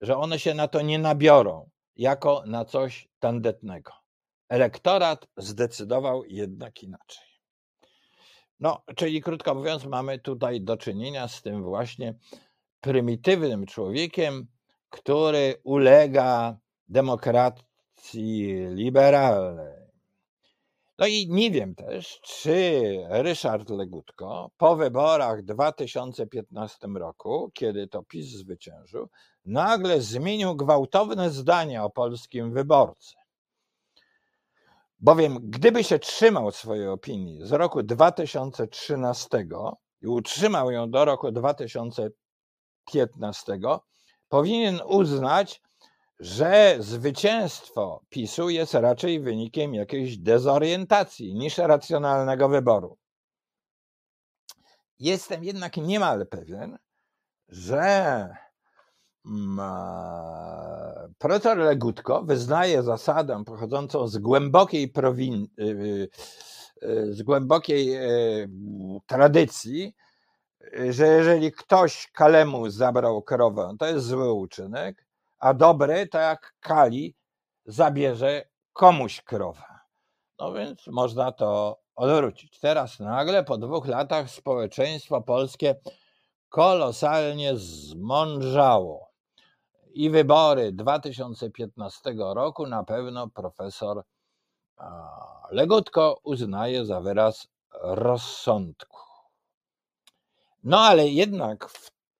że 0.00 0.16
one 0.16 0.38
się 0.38 0.54
na 0.54 0.68
to 0.68 0.82
nie 0.82 0.98
nabiorą 0.98 1.70
jako 1.96 2.42
na 2.46 2.64
coś 2.64 3.08
tandetnego. 3.18 3.92
Elektorat 4.48 5.26
zdecydował 5.36 6.24
jednak 6.24 6.82
inaczej. 6.82 7.29
No, 8.60 8.82
czyli 8.96 9.22
krótko 9.22 9.54
mówiąc, 9.54 9.84
mamy 9.84 10.18
tutaj 10.18 10.60
do 10.60 10.76
czynienia 10.76 11.28
z 11.28 11.42
tym 11.42 11.62
właśnie 11.62 12.14
prymitywnym 12.80 13.66
człowiekiem, 13.66 14.46
który 14.90 15.60
ulega 15.64 16.58
demokracji 16.88 18.66
liberalnej. 18.74 19.80
No 20.98 21.06
i 21.06 21.28
nie 21.30 21.50
wiem 21.50 21.74
też, 21.74 22.20
czy 22.20 22.82
Ryszard 23.08 23.70
Legutko 23.70 24.50
po 24.56 24.76
wyborach 24.76 25.40
w 25.40 25.44
2015 25.44 26.88
roku, 26.88 27.50
kiedy 27.54 27.88
to 27.88 28.02
PiS 28.02 28.26
zwyciężył, 28.26 29.08
nagle 29.44 30.00
zmienił 30.00 30.56
gwałtowne 30.56 31.30
zdanie 31.30 31.82
o 31.82 31.90
polskim 31.90 32.52
wyborcy. 32.52 33.19
Bowiem 35.00 35.38
gdyby 35.42 35.84
się 35.84 35.98
trzymał 35.98 36.50
swojej 36.50 36.88
opinii 36.88 37.46
z 37.46 37.52
roku 37.52 37.82
2013 37.82 39.28
i 40.02 40.06
utrzymał 40.06 40.70
ją 40.70 40.90
do 40.90 41.04
roku 41.04 41.32
2015, 41.32 43.58
powinien 44.28 44.80
uznać, 44.86 45.62
że 46.18 46.76
zwycięstwo 46.78 48.02
PiSu 48.08 48.50
jest 48.50 48.74
raczej 48.74 49.20
wynikiem 49.20 49.74
jakiejś 49.74 50.18
dezorientacji 50.18 51.34
niż 51.34 51.58
racjonalnego 51.58 52.48
wyboru. 52.48 52.98
Jestem 54.98 55.44
jednak 55.44 55.76
niemal 55.76 56.26
pewien, 56.26 56.78
że 57.48 58.28
profesor 61.18 61.58
Legutko 61.58 62.22
wyznaje 62.22 62.82
zasadę 62.82 63.44
pochodzącą 63.44 64.08
z 64.08 64.18
głębokiej 64.18 64.88
prowin... 64.88 65.48
Y, 65.60 65.62
y, 65.62 66.08
y, 66.82 67.14
z 67.14 67.22
głębokiej 67.22 67.98
tradycji, 69.06 69.94
że 70.90 71.06
jeżeli 71.06 71.52
ktoś 71.52 72.10
kalemu 72.12 72.70
zabrał 72.70 73.22
krowę, 73.22 73.76
to 73.78 73.86
jest 73.86 74.06
zły 74.06 74.32
uczynek, 74.32 75.06
a 75.38 75.54
dobry 75.54 76.06
to 76.06 76.18
jak 76.18 76.54
Kali 76.60 77.14
zabierze 77.66 78.48
komuś 78.72 79.20
krowę. 79.20 79.62
No 80.38 80.52
więc 80.52 80.86
można 80.86 81.32
to 81.32 81.80
odwrócić. 81.96 82.60
Teraz 82.60 83.00
nagle 83.00 83.44
po 83.44 83.58
dwóch 83.58 83.86
latach 83.86 84.30
społeczeństwo 84.30 85.22
polskie 85.22 85.74
kolosalnie 86.48 87.56
zmądrzało. 87.56 89.09
I 89.94 90.10
wybory 90.10 90.72
2015 90.72 92.14
roku 92.34 92.66
na 92.66 92.84
pewno 92.84 93.28
profesor 93.28 94.02
Legutko 95.50 96.20
uznaje 96.22 96.84
za 96.84 97.00
wyraz 97.00 97.48
rozsądku. 97.82 99.00
No 100.64 100.78
ale 100.78 101.08
jednak 101.08 101.70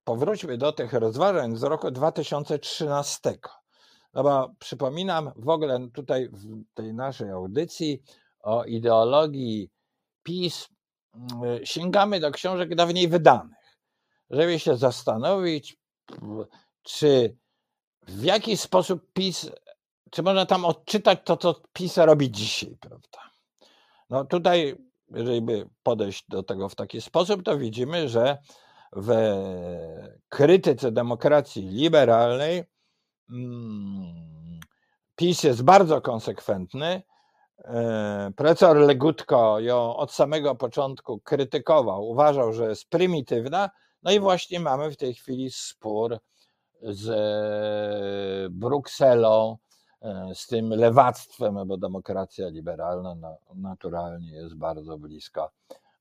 powróćmy 0.05 0.59
do 0.59 0.73
tych 0.73 0.93
rozważań 0.93 1.57
z 1.57 1.63
roku 1.63 1.91
2013. 1.91 3.39
No 4.15 4.23
bo 4.23 4.51
przypominam 4.59 5.33
w 5.37 5.49
ogóle 5.49 5.89
tutaj 5.95 6.29
w 6.29 6.65
tej 6.75 6.95
naszej 6.95 7.31
audycji 7.31 8.03
o 8.43 8.65
ideologii 8.65 9.71
PiS 10.23 10.69
mm, 11.15 11.67
sięgamy 11.67 12.21
do 12.21 12.31
książek 12.31 12.75
dawniej 12.75 13.09
wydanych, 13.09 13.79
żeby 14.31 14.59
się 14.59 14.77
zastanowić, 14.77 15.77
czy 16.83 17.37
w 18.11 18.25
jaki 18.25 18.57
sposób 18.57 19.13
PiS, 19.13 19.51
czy 20.11 20.23
można 20.23 20.47
tam 20.47 20.65
odczytać 20.65 21.19
to, 21.25 21.37
co 21.37 21.63
PiS 21.73 21.97
robi 21.97 22.31
dzisiaj, 22.31 22.77
prawda? 22.81 23.31
No 24.11 24.25
tutaj, 24.25 24.77
jeżeli 25.11 25.41
by 25.41 25.69
podejść 25.83 26.25
do 26.29 26.43
tego 26.43 26.69
w 26.69 26.75
taki 26.75 27.01
sposób, 27.01 27.43
to 27.43 27.59
widzimy, 27.59 28.09
że 28.09 28.39
w 28.97 29.13
krytyce 30.29 30.93
demokracji 30.93 31.69
liberalnej 31.69 32.65
mm, 33.31 34.61
PiS 35.17 35.43
jest 35.43 35.63
bardzo 35.63 36.01
konsekwentny. 36.01 37.03
E, 37.65 38.33
profesor 38.37 38.77
Legutko 38.77 39.61
ją 39.61 39.97
od 39.97 40.13
samego 40.13 40.55
początku 40.55 41.21
krytykował, 41.21 42.09
uważał, 42.09 42.53
że 42.53 42.69
jest 42.69 42.91
prymitywna. 42.91 43.71
No 44.03 44.13
i 44.13 44.21
właśnie 44.21 44.61
mamy 44.61 44.91
w 44.91 44.97
tej 44.97 45.15
chwili 45.15 45.51
spór 45.51 46.19
z 46.83 48.53
Brukselą, 48.53 49.57
e, 50.03 50.31
z 50.35 50.47
tym 50.47 50.69
lewactwem, 50.69 51.67
bo 51.67 51.77
demokracja 51.77 52.49
liberalna 52.49 53.17
naturalnie 53.55 54.33
jest 54.33 54.55
bardzo 54.55 54.99
bliska 54.99 55.51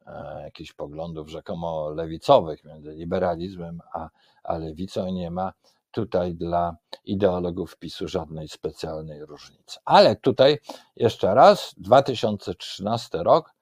E, 0.09 0.41
jakichś 0.43 0.73
poglądów 0.73 1.29
rzekomo 1.29 1.89
lewicowych 1.89 2.63
między 2.63 2.91
liberalizmem 2.91 3.81
a, 3.93 4.09
a 4.43 4.57
lewicą. 4.57 5.11
Nie 5.11 5.31
ma 5.31 5.53
tutaj 5.91 6.35
dla 6.35 6.75
ideologów 7.05 7.77
PiSu 7.77 8.07
żadnej 8.07 8.47
specjalnej 8.47 9.25
różnicy. 9.25 9.79
Ale 9.85 10.15
tutaj 10.15 10.59
jeszcze 10.95 11.33
raz, 11.33 11.73
2013 11.77 13.23
rok, 13.23 13.53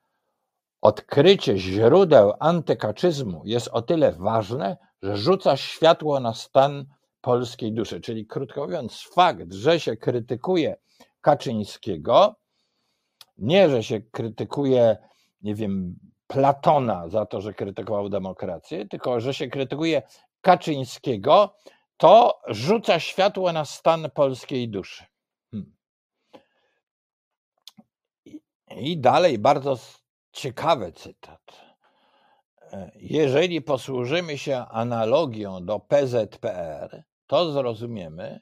odkrycie 0.82 1.58
źródeł 1.58 2.34
antykaczyzmu 2.39 3.41
jest 3.45 3.67
o 3.67 3.82
tyle 3.82 4.12
ważne, 4.12 4.77
że 5.01 5.17
rzuca 5.17 5.58
światło 5.58 6.19
na 6.19 6.34
stan 6.34 6.86
polskiej 7.21 7.73
duszy. 7.73 8.01
Czyli 8.01 8.25
krótko 8.25 8.65
mówiąc, 8.65 9.01
fakt, 9.13 9.53
że 9.53 9.80
się 9.80 9.97
krytykuje 9.97 10.75
Kaczyńskiego, 11.21 12.36
nie, 13.38 13.69
że 13.69 13.84
się 13.84 14.01
krytykuje, 14.01 14.97
nie 15.41 15.56
wiem, 15.56 15.95
Platona 16.27 17.10
za 17.10 17.25
to, 17.25 17.41
że 17.41 17.53
krytykował 17.53 18.10
demokrację, 18.10 18.88
tylko 18.88 19.19
że 19.19 19.34
się 19.34 19.47
krytykuje 19.47 20.01
Kaczyńskiego, 20.41 21.56
to 21.97 22.41
rzuca 22.47 22.99
światło 22.99 23.53
na 23.53 23.65
stan 23.65 24.10
polskiej 24.13 24.69
duszy. 24.69 25.03
Hmm. 25.51 25.75
I 28.77 28.97
dalej 28.97 29.39
bardzo 29.39 29.77
ciekawy 30.32 30.91
cytat. 30.91 31.66
Jeżeli 32.95 33.62
posłużymy 33.62 34.38
się 34.38 34.58
analogią 34.58 35.65
do 35.65 35.80
PZPR, 35.80 37.03
to 37.27 37.51
zrozumiemy, 37.51 38.39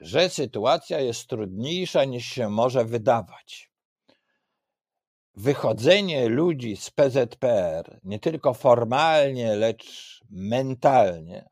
że 0.00 0.28
sytuacja 0.28 1.00
jest 1.00 1.26
trudniejsza 1.26 2.04
niż 2.04 2.26
się 2.26 2.50
może 2.50 2.84
wydawać 2.84 3.68
wychodzenie 5.38 6.28
ludzi 6.28 6.76
z 6.76 6.90
PZPR, 6.90 8.00
nie 8.04 8.18
tylko 8.18 8.54
formalnie, 8.54 9.56
lecz 9.56 10.20
mentalnie, 10.30 11.48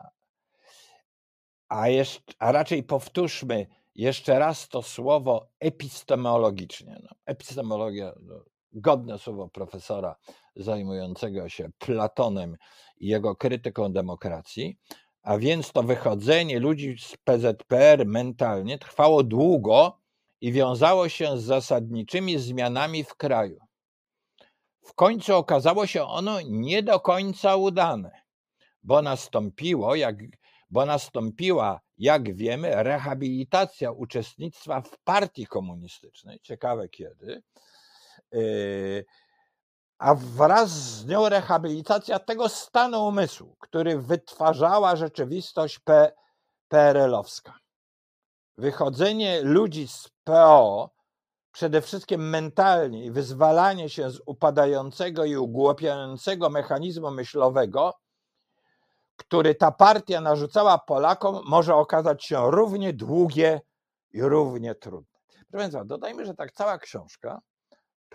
a, 1.69 1.89
jeszcze, 1.89 2.33
a 2.39 2.53
raczej 2.53 2.83
powtórzmy 2.83 3.67
jeszcze 3.95 4.39
raz 4.39 4.69
to 4.69 4.83
słowo 4.83 5.49
epistemologicznie. 5.61 7.01
No, 7.03 7.09
epistemologia, 7.27 8.13
no, 8.23 8.45
godne 8.73 9.19
słowo 9.19 9.49
profesora 9.49 10.17
zajmującego 10.57 11.49
się 11.49 11.71
Platonem 11.79 12.57
i 12.97 13.07
jego 13.07 13.37
krytyką 13.37 13.93
demokracji, 13.93 14.79
a 15.23 15.39
więc 15.39 15.73
to 15.73 15.83
wychodzenie 15.83 16.61
ludzi 16.61 16.97
z 16.99 17.17
PZPR 17.17 18.07
mentalnie 18.07 18.79
trwało 18.79 19.23
długo 19.23 19.99
i 20.41 20.53
wiązało 20.53 21.09
się 21.09 21.39
z 21.39 21.43
zasadniczymi 21.43 22.39
zmianami 22.39 23.05
w 23.05 23.15
kraju. 23.15 23.59
W 24.83 24.95
końcu 24.95 25.35
okazało 25.35 25.87
się 25.87 26.05
ono 26.05 26.41
nie 26.41 26.83
do 26.83 27.01
końca 27.01 27.57
udane, 27.57 28.21
bo 28.83 29.03
nastąpiło, 29.03 29.95
jak, 29.95 30.17
bo 30.71 30.87
nastąpiła, 30.87 31.81
jak 31.99 32.35
wiemy, 32.35 32.83
rehabilitacja 32.83 33.91
uczestnictwa 33.91 34.81
w 34.81 34.99
partii 35.05 35.47
komunistycznej. 35.47 36.41
Ciekawe 36.43 36.89
kiedy. 36.89 37.43
Yy, 38.33 39.05
a 39.99 40.15
wraz 40.15 40.71
z 40.71 41.07
nią 41.07 41.29
rehabilitacja 41.29 42.19
tego 42.19 42.49
stanu 42.49 43.07
umysłu, 43.07 43.57
który 43.61 43.99
wytwarzała 43.99 44.97
rzeczywistość 44.97 45.81
PRL-owska. 46.69 47.55
Wychodzenie 48.59 49.41
ludzi 49.43 49.89
z 49.89 50.09
PO 50.25 50.91
przede 51.53 51.83
wszystkim 51.83 52.29
mentalnie 52.29 53.05
i 53.05 53.11
wyzwalanie 53.11 53.89
się 53.89 54.11
z 54.11 54.21
upadającego 54.27 55.25
i 55.25 55.37
ugłupiającego 55.37 56.51
mechanizmu 56.51 57.11
myślowego, 57.11 57.95
który 59.17 59.55
ta 59.55 59.73
partia 59.73 60.21
narzucała 60.21 60.79
Polakom, 60.79 61.41
może 61.47 61.75
okazać 61.75 62.25
się 62.25 62.51
równie 62.51 62.93
długie 62.93 63.61
i 64.11 64.23
równie 64.23 64.75
trudne. 64.75 65.19
Proszę 65.31 65.63
Państwa, 65.63 65.85
dodajmy, 65.85 66.27
że 66.27 66.35
tak 66.35 66.53
cała 66.53 66.79
książka, 66.79 67.41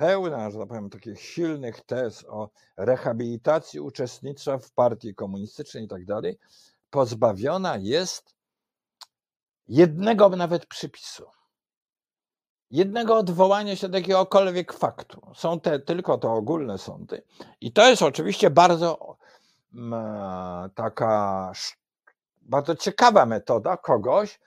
pełna, 0.02 0.50
że 0.52 0.60
tak 0.60 0.68
powiem, 0.68 0.90
takich 0.90 1.22
silnych 1.22 1.82
tez 1.82 2.26
o 2.28 2.50
rehabilitacji 2.78 3.80
uczestnictwa 3.80 4.58
w 4.58 4.72
partii 4.72 5.16
komunistycznej 5.16 5.84
i 5.84 5.88
tak 5.88 6.06
dalej, 6.06 6.38
pozbawiona 6.90 7.78
jest 7.78 8.36
jednego 9.68 10.30
nawet 10.30 10.66
przypisu, 10.66 11.26
jednego 12.72 13.18
odwołania 13.18 13.76
się 13.76 13.90
do 13.90 13.98
jakiegokolwiek 13.98 14.74
faktu. 14.74 15.22
Są 15.36 15.60
te 15.60 15.80
tylko 15.80 16.18
to 16.18 16.34
ogólne 16.34 16.78
sądy. 16.78 17.24
I 17.62 17.72
to 17.72 17.90
jest 17.90 18.02
oczywiście 18.02 18.50
bardzo 18.50 19.18
mm, 19.74 20.70
taka 20.76 21.52
bardzo 22.42 22.76
ciekawa 22.76 23.26
metoda 23.26 23.78
kogoś, 23.78 24.40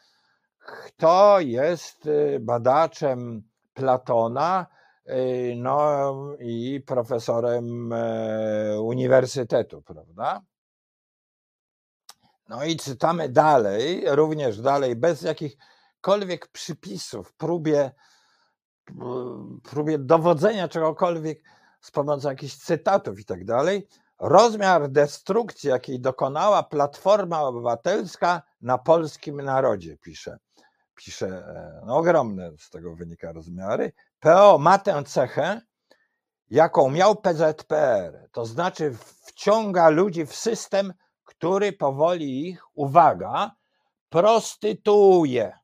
kto 0.59 1.41
jest 1.41 2.07
y, 2.07 2.39
badaczem 2.41 3.43
Platona, 3.75 4.67
no 5.57 6.37
i 6.41 6.81
profesorem 6.87 7.93
e, 7.93 8.81
uniwersytetu, 8.81 9.83
prawda? 9.83 10.41
No 12.49 12.65
i 12.65 12.77
czytamy 12.77 13.29
dalej, 13.29 14.05
również 14.07 14.61
dalej, 14.61 14.97
bez 14.97 15.23
jakichkolwiek 15.23 16.49
przypisów, 16.49 17.33
próbie, 17.33 17.91
próbie 19.63 19.99
dowodzenia 19.99 20.69
czegokolwiek 20.69 21.43
z 21.81 21.91
pomocą 21.91 22.29
jakichś 22.29 22.55
cytatów 22.55 23.21
i 23.21 23.25
tak 23.25 23.45
dalej. 23.45 23.89
Rozmiar 24.21 24.89
destrukcji, 24.89 25.71
jakiej 25.71 26.01
dokonała 26.01 26.63
Platforma 26.63 27.43
Obywatelska 27.43 28.43
na 28.61 28.79
polskim 28.79 29.43
narodzie, 29.43 29.97
pisze. 29.97 30.39
Pisze, 30.95 31.27
e, 31.27 31.83
no 31.87 31.97
ogromne 31.97 32.51
z 32.59 32.71
tego 32.71 32.97
wynika 32.97 33.33
rozmiary. 33.33 33.93
PO 34.21 34.59
ma 34.59 34.79
tę 34.79 35.05
cechę, 35.05 35.61
jaką 36.51 36.91
miał 36.91 37.17
PZPR, 37.17 38.29
to 38.33 38.47
znaczy 38.47 38.97
wciąga 39.27 39.89
ludzi 39.89 40.27
w 40.27 40.35
system 40.35 40.93
który 41.25 41.73
powoli 41.73 42.49
ich, 42.49 42.65
uwaga, 42.75 43.51
prostytuuje. 44.09 45.59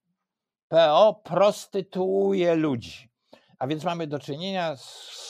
PO 0.68 1.20
prostytuuje 1.24 2.54
ludzi. 2.54 3.10
A 3.58 3.66
więc 3.66 3.84
mamy 3.84 4.06
do 4.06 4.18
czynienia 4.18 4.76
z 4.76 4.84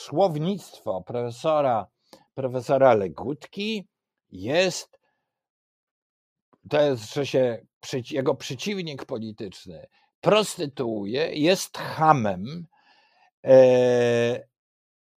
słownictwo 0.05 1.01
profesora, 1.01 1.87
profesora 2.33 2.93
Legutki 2.93 3.87
jest, 4.29 4.99
to 6.69 6.81
jest, 6.81 7.13
że 7.13 7.25
się 7.25 7.61
jego 8.11 8.35
przeciwnik 8.35 9.05
polityczny 9.05 9.87
prostytuuje, 10.21 11.29
jest 11.33 11.77
hamem. 11.77 12.67
E, 13.45 14.47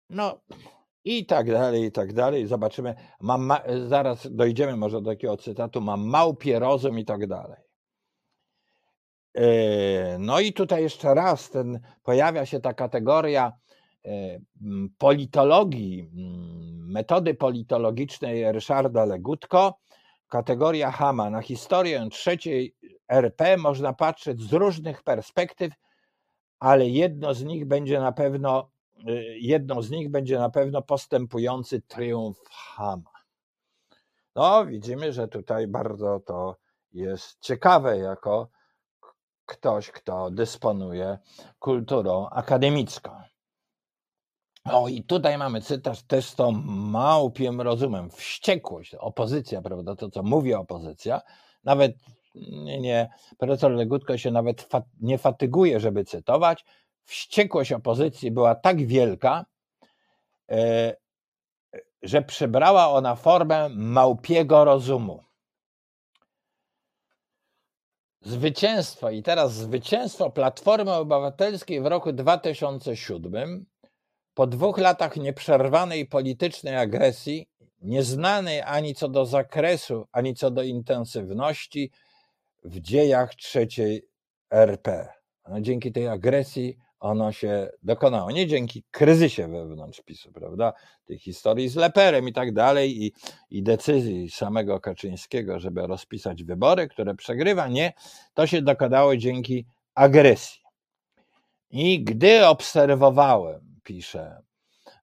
no, 0.10 0.42
i 1.06 1.26
tak 1.26 1.52
dalej, 1.52 1.84
i 1.84 1.92
tak 1.92 2.14
dalej. 2.14 2.48
Zobaczymy. 2.48 2.96
Mam 3.20 3.46
ma, 3.46 3.62
zaraz 3.88 4.28
dojdziemy 4.32 4.78
może 4.78 5.02
do 5.02 5.12
takiego 5.12 5.38
cytatu. 5.38 5.82
Mam 5.82 6.08
małpie 6.08 6.60
rozum 6.60 7.00
i 7.00 7.06
tak 7.06 7.28
dalej. 7.28 7.62
E, 9.36 10.18
no 10.20 10.40
i 10.40 10.54
tutaj 10.54 10.84
jeszcze 10.84 11.14
raz 11.14 11.50
ten, 11.50 11.80
pojawia 12.04 12.46
się 12.46 12.60
ta 12.60 12.74
kategoria 12.74 13.54
e, 14.06 14.40
politologii, 14.98 16.10
metody 16.94 17.34
politologicznej 17.34 18.52
Ryszarda 18.52 19.06
Legutko, 19.06 19.80
kategoria 20.34 20.92
Hama. 20.92 21.30
Na 21.30 21.42
historię 21.42 22.08
trzeciej 22.12 22.76
RP 23.08 23.58
można 23.58 23.94
patrzeć 23.94 24.42
z 24.42 24.54
różnych 24.54 25.04
perspektyw, 25.04 25.74
ale 26.60 26.90
jedno 26.90 27.34
z 27.34 27.44
nich 27.44 27.66
będzie 27.66 28.00
na 28.00 28.12
pewno 28.12 28.74
Y, 29.10 29.38
jedną 29.40 29.82
z 29.82 29.92
nich 29.92 30.12
będzie 30.12 30.40
na 30.40 30.50
pewno 30.50 30.82
postępujący 30.82 31.82
triumf 31.82 32.38
Hama. 32.50 33.12
No, 34.36 34.66
widzimy, 34.66 35.14
że 35.14 35.28
tutaj 35.28 35.68
bardzo 35.68 36.20
to 36.20 36.58
jest 36.92 37.40
ciekawe 37.40 37.98
jako 37.98 38.50
ktoś, 39.46 39.92
kto 39.92 40.32
dysponuje 40.32 41.18
kulturą 41.60 42.30
akademicką. 42.30 43.22
O, 44.66 44.88
i 44.88 45.04
tutaj 45.04 45.38
mamy 45.38 45.62
cytat 45.62 46.02
też 46.02 46.26
z 46.26 46.36
tą 46.36 46.52
małpiem 46.92 47.62
rozumem. 47.62 48.10
Wściekłość, 48.10 48.96
opozycja, 48.96 49.62
prawda, 49.62 49.96
to 49.96 50.10
co 50.10 50.24
mówi 50.24 50.54
opozycja. 50.54 51.22
Nawet 51.64 51.96
nie, 52.36 52.80
nie 52.82 53.10
profesor 53.38 53.72
Legutko 53.72 54.18
się 54.18 54.32
nawet 54.32 54.70
nie 55.02 55.18
fatyguje, 55.18 55.80
żeby 55.80 56.06
cytować, 56.06 56.66
wściekłość 57.04 57.72
opozycji 57.72 58.32
była 58.32 58.56
tak 58.56 58.88
wielka, 58.88 59.46
e, 60.52 60.96
że 62.02 62.22
przybrała 62.22 62.90
ona 62.90 63.16
formę 63.16 63.70
małpiego 63.70 64.66
rozumu. 64.66 65.24
Zwycięstwo, 68.22 69.10
i 69.10 69.24
teraz 69.24 69.54
zwycięstwo 69.54 70.30
Platformy 70.30 70.94
Obywatelskiej 70.94 71.82
w 71.82 71.86
roku 71.86 72.14
2007, 72.14 73.66
po 74.34 74.48
dwóch 74.48 74.78
latach 74.78 75.18
nieprzerwanej 75.18 76.06
politycznej 76.06 76.76
agresji, 76.76 77.48
nieznanej 77.82 78.62
ani 78.62 78.96
co 78.96 79.08
do 79.08 79.26
zakresu, 79.26 80.08
ani 80.12 80.36
co 80.36 80.52
do 80.52 80.64
intensywności 80.64 81.92
w 82.64 82.80
dziejach 82.80 83.36
trzeciej 83.36 84.08
RP. 84.52 85.08
No, 85.50 85.62
dzięki 85.62 85.92
tej 85.92 86.08
agresji 86.08 86.78
ono 87.00 87.32
się 87.32 87.70
dokonało. 87.84 88.32
Nie 88.32 88.48
dzięki 88.48 88.84
kryzysie 88.92 89.48
wewnątrz 89.48 90.02
PiSu, 90.02 90.32
prawda? 90.32 90.74
Tej 91.06 91.20
historii 91.20 91.70
z 91.70 91.76
Leperem 91.76 92.28
i 92.28 92.34
tak 92.34 92.54
dalej, 92.54 93.04
i, 93.04 93.14
i 93.50 93.64
decyzji 93.64 94.30
samego 94.30 94.80
Kaczyńskiego, 94.80 95.60
żeby 95.60 95.88
rozpisać 95.88 96.44
wybory, 96.44 96.88
które 96.88 97.16
przegrywa. 97.16 97.68
Nie, 97.68 97.94
to 98.34 98.48
się 98.48 98.62
dokonało 98.62 99.18
dzięki 99.18 99.66
agresji. 99.96 100.62
I 101.70 102.04
gdy 102.04 102.48
obserwowałem, 102.48 103.73
pisze 103.84 104.42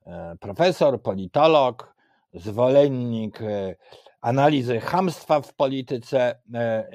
e, 0.07 0.37
profesor, 0.41 1.03
politolog, 1.03 1.95
zwolennik 2.35 3.43
e, 3.43 3.77
analizy 4.21 4.81
hamstwa 4.81 5.41
w 5.41 5.55
polityce, 5.55 6.41
e, 6.55 6.91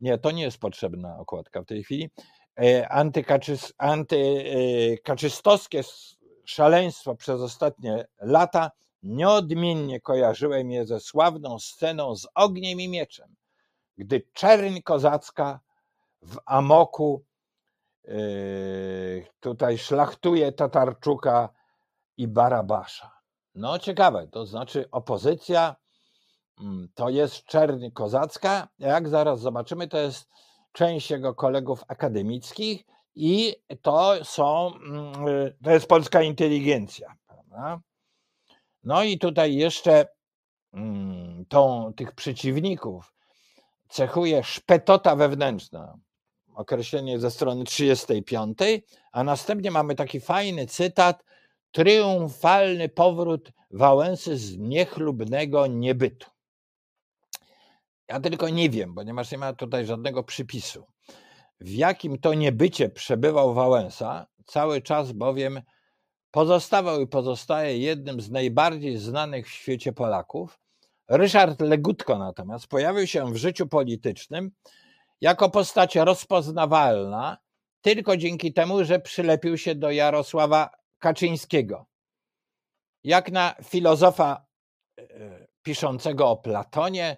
nie, 0.00 0.18
to 0.18 0.30
nie 0.30 0.42
jest 0.42 0.58
potrzebna 0.58 1.18
okładka 1.18 1.62
w 1.62 1.66
tej 1.66 1.84
chwili, 1.84 2.10
antykaczystowskie 3.78 5.80
szaleństwo 6.44 7.14
przez 7.14 7.40
ostatnie 7.40 8.04
lata 8.20 8.70
nieodmiennie 9.02 10.00
kojarzyłem 10.00 10.70
je 10.70 10.86
ze 10.86 11.00
sławną 11.00 11.58
sceną 11.58 12.16
z 12.16 12.26
ogniem 12.34 12.80
i 12.80 12.88
mieczem, 12.88 13.34
gdy 13.98 14.22
czerń 14.32 14.80
kozacka 14.80 15.60
w 16.22 16.38
amoku 16.46 17.24
tutaj 19.40 19.78
szlachtuje 19.78 20.52
Tatarczuka 20.52 21.48
i 22.16 22.28
Barabasza. 22.28 23.10
No 23.54 23.78
ciekawe, 23.78 24.28
to 24.28 24.46
znaczy 24.46 24.90
opozycja 24.90 25.76
mm, 26.60 26.88
to 26.94 27.08
jest 27.08 27.44
czerń 27.44 27.90
kozacka, 27.90 28.68
jak 28.78 29.08
zaraz 29.08 29.40
zobaczymy, 29.40 29.88
to 29.88 29.98
jest 29.98 30.28
część 30.72 31.10
jego 31.10 31.34
kolegów 31.34 31.84
akademickich 31.88 32.84
i 33.14 33.56
to 33.82 34.24
są, 34.24 34.74
mm, 34.74 35.28
y, 35.28 35.56
to 35.64 35.70
jest 35.70 35.86
polska 35.86 36.22
inteligencja. 36.22 37.14
Prawda? 37.26 37.80
No 38.84 39.02
i 39.02 39.18
tutaj 39.18 39.54
jeszcze 39.54 40.08
mm, 40.72 41.44
tą, 41.46 41.92
tych 41.96 42.12
przeciwników 42.12 43.14
cechuje 43.88 44.42
szpetota 44.44 45.16
wewnętrzna, 45.16 45.98
określenie 46.54 47.18
ze 47.18 47.30
strony 47.30 47.64
35, 47.64 48.58
a 49.12 49.24
następnie 49.24 49.70
mamy 49.70 49.94
taki 49.94 50.20
fajny 50.20 50.66
cytat, 50.66 51.24
triumfalny 51.72 52.88
powrót 52.88 53.52
Wałęsy 53.70 54.36
z 54.36 54.56
niechlubnego 54.56 55.66
niebytu. 55.66 56.30
Ja 58.08 58.20
tylko 58.20 58.48
nie 58.48 58.70
wiem, 58.70 58.94
ponieważ 58.94 59.32
nie 59.32 59.38
ma 59.38 59.52
tutaj 59.52 59.86
żadnego 59.86 60.22
przypisu, 60.22 60.86
w 61.60 61.70
jakim 61.70 62.18
to 62.18 62.34
niebycie 62.34 62.88
przebywał 62.88 63.54
Wałęsa, 63.54 64.26
cały 64.46 64.82
czas 64.82 65.12
bowiem 65.12 65.62
pozostawał 66.30 67.00
i 67.00 67.06
pozostaje 67.06 67.78
jednym 67.78 68.20
z 68.20 68.30
najbardziej 68.30 68.98
znanych 68.98 69.46
w 69.46 69.50
świecie 69.50 69.92
Polaków. 69.92 70.58
Ryszard 71.08 71.60
Legutko 71.60 72.18
natomiast 72.18 72.66
pojawił 72.66 73.06
się 73.06 73.32
w 73.32 73.36
życiu 73.36 73.66
politycznym 73.66 74.50
jako 75.24 75.50
postać 75.50 75.96
rozpoznawalna 75.96 77.38
tylko 77.80 78.16
dzięki 78.16 78.52
temu, 78.52 78.84
że 78.84 79.00
przylepił 79.00 79.58
się 79.58 79.74
do 79.74 79.90
Jarosława 79.90 80.70
Kaczyńskiego. 80.98 81.86
Jak 83.04 83.32
na 83.32 83.54
filozofa 83.62 84.46
e, 84.98 85.04
piszącego 85.62 86.30
o 86.30 86.36
Platonie, 86.36 87.16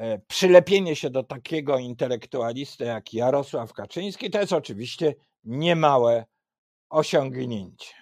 E, 0.00 0.18
przylepienie 0.18 0.96
się 0.96 1.10
do 1.10 1.22
takiego 1.22 1.78
intelektualisty 1.78 2.84
jak 2.84 3.14
Jarosław 3.14 3.72
Kaczyński 3.72 4.30
to 4.30 4.40
jest 4.40 4.52
oczywiście 4.52 5.14
niemałe 5.44 6.24
osiągnięcie. 6.90 7.94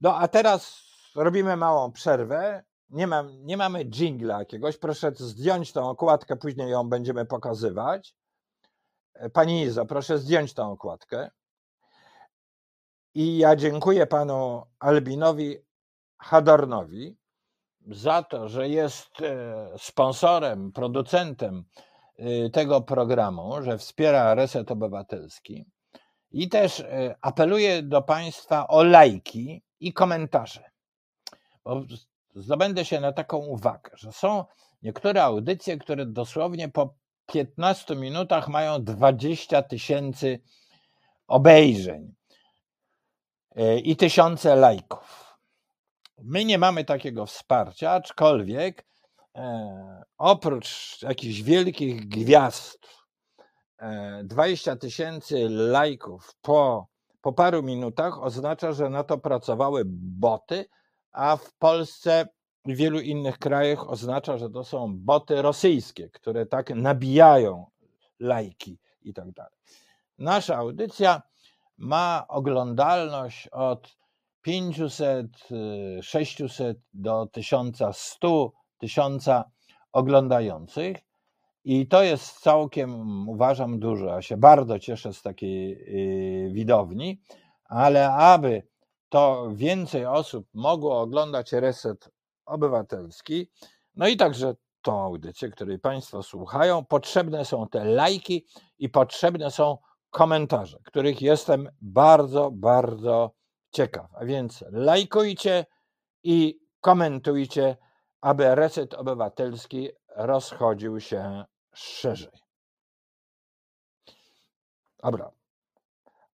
No 0.00 0.16
a 0.16 0.28
teraz 0.28 0.82
robimy 1.16 1.56
małą 1.56 1.92
przerwę. 1.92 2.64
Nie, 2.90 3.06
mam, 3.06 3.46
nie 3.46 3.56
mamy 3.56 3.84
jingla 3.84 4.38
jakiegoś. 4.38 4.76
Proszę 4.76 5.12
zdjąć 5.14 5.72
tą 5.72 5.88
okładkę, 5.88 6.36
później 6.36 6.70
ją 6.70 6.88
będziemy 6.88 7.24
pokazywać. 7.26 8.14
pani 9.32 9.62
Izo, 9.62 9.86
proszę 9.86 10.18
zdjąć 10.18 10.54
tą 10.54 10.72
okładkę. 10.72 11.30
I 13.14 13.38
ja 13.38 13.56
dziękuję 13.56 14.06
panu 14.06 14.62
Albinowi 14.78 15.56
Hadornowi 16.18 17.16
za 17.86 18.22
to, 18.22 18.48
że 18.48 18.68
jest 18.68 19.22
e, 19.22 19.68
sponsorem, 19.78 20.72
producentem 20.72 21.64
y, 22.18 22.50
tego 22.52 22.80
programu, 22.80 23.62
że 23.62 23.78
wspiera 23.78 24.34
Reset 24.34 24.70
Obywatelski. 24.70 25.66
I 26.30 26.48
też 26.48 26.80
e, 26.80 27.14
apeluję 27.20 27.82
do 27.82 28.02
Państwa 28.02 28.68
o 28.68 28.82
lajki 28.82 29.62
i 29.80 29.92
komentarze. 29.92 30.70
Bo 31.64 31.82
zdobędę 32.36 32.84
się 32.84 33.00
na 33.00 33.12
taką 33.12 33.36
uwagę, 33.36 33.90
że 33.94 34.12
są 34.12 34.44
niektóre 34.82 35.22
audycje, 35.22 35.78
które 35.78 36.06
dosłownie 36.06 36.68
po 36.68 36.94
15 37.26 37.96
minutach 37.96 38.48
mają 38.48 38.84
20 38.84 39.62
tysięcy 39.62 40.40
obejrzeń 41.26 42.14
e, 43.56 43.78
i 43.78 43.96
tysiące 43.96 44.56
lajków. 44.56 45.36
My 46.22 46.44
nie 46.44 46.58
mamy 46.58 46.84
takiego 46.84 47.26
wsparcia, 47.26 47.90
aczkolwiek 47.90 48.86
e, 49.34 50.02
oprócz 50.18 50.98
jakichś 51.02 51.42
wielkich 51.42 52.08
gwiazd, 52.08 52.86
20 54.24 54.72
e, 54.72 54.76
tysięcy 54.76 55.48
lajków 55.48 56.34
po, 56.42 56.88
po 57.20 57.32
paru 57.32 57.62
minutach 57.62 58.22
oznacza, 58.22 58.72
że 58.72 58.90
na 58.90 59.04
to 59.04 59.18
pracowały 59.18 59.82
boty, 59.86 60.66
a 61.16 61.36
w 61.36 61.54
Polsce 61.54 62.28
i 62.66 62.74
wielu 62.74 63.00
innych 63.00 63.38
krajach 63.38 63.90
oznacza, 63.90 64.38
że 64.38 64.50
to 64.50 64.64
są 64.64 64.98
boty 64.98 65.42
rosyjskie, 65.42 66.10
które 66.10 66.46
tak 66.46 66.70
nabijają 66.70 67.66
lajki 68.20 68.78
i 69.02 69.14
tak 69.14 69.32
dalej. 69.32 69.58
Nasza 70.18 70.56
audycja 70.56 71.22
ma 71.78 72.24
oglądalność 72.28 73.48
od 73.48 73.96
500, 74.42 75.26
600 76.02 76.78
do 76.92 77.26
1100, 77.26 78.52
1000 78.78 79.28
oglądających 79.92 80.96
i 81.64 81.86
to 81.86 82.02
jest 82.02 82.40
całkiem, 82.40 83.28
uważam, 83.28 83.78
dużo. 83.78 84.06
Ja 84.06 84.22
się 84.22 84.36
bardzo 84.36 84.78
cieszę 84.78 85.12
z 85.12 85.22
takiej 85.22 85.72
y, 86.48 86.52
widowni, 86.52 87.20
ale 87.64 88.12
aby 88.12 88.62
to 89.08 89.48
więcej 89.54 90.06
osób 90.06 90.46
mogło 90.54 91.00
oglądać 91.00 91.52
Reset 91.52 92.10
Obywatelski, 92.46 93.50
no 93.94 94.08
i 94.08 94.16
także 94.16 94.54
tą 94.82 95.00
audycję, 95.00 95.50
której 95.50 95.78
Państwo 95.78 96.22
słuchają, 96.22 96.84
potrzebne 96.84 97.44
są 97.44 97.68
te 97.68 97.84
lajki 97.84 98.46
i 98.78 98.88
potrzebne 98.88 99.50
są 99.50 99.78
komentarze, 100.10 100.78
których 100.84 101.22
jestem 101.22 101.68
bardzo, 101.80 102.50
bardzo 102.50 103.30
ciekaw. 103.70 104.14
A 104.14 104.24
więc 104.24 104.64
lajkujcie 104.70 105.66
i 106.22 106.60
komentujcie, 106.80 107.76
aby 108.20 108.54
Reset 108.54 108.94
Obywatelski 108.94 109.90
rozchodził 110.16 111.00
się 111.00 111.44
szerzej. 111.74 112.40
Dobra. 115.02 115.30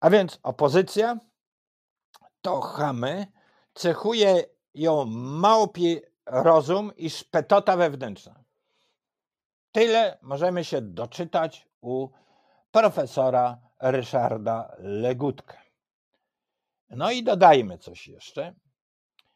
A 0.01 0.11
więc 0.11 0.39
opozycja 0.43 1.19
to 2.43 2.61
chamy 2.61 3.27
cechuje 3.75 4.45
ją 4.75 5.05
małpi 5.07 6.01
rozum 6.27 6.93
i 6.97 7.11
szpetota 7.11 7.77
wewnętrzna. 7.77 8.45
Tyle 9.73 10.19
możemy 10.23 10.65
się 10.65 10.81
doczytać 10.81 11.69
u 11.81 12.09
profesora 12.71 13.59
Ryszarda 13.81 14.77
Legutkę. 14.79 15.59
No 16.91 17.11
i 17.11 17.23
dodajmy 17.23 17.79
coś 17.79 18.09
jeszcze. 18.09 18.55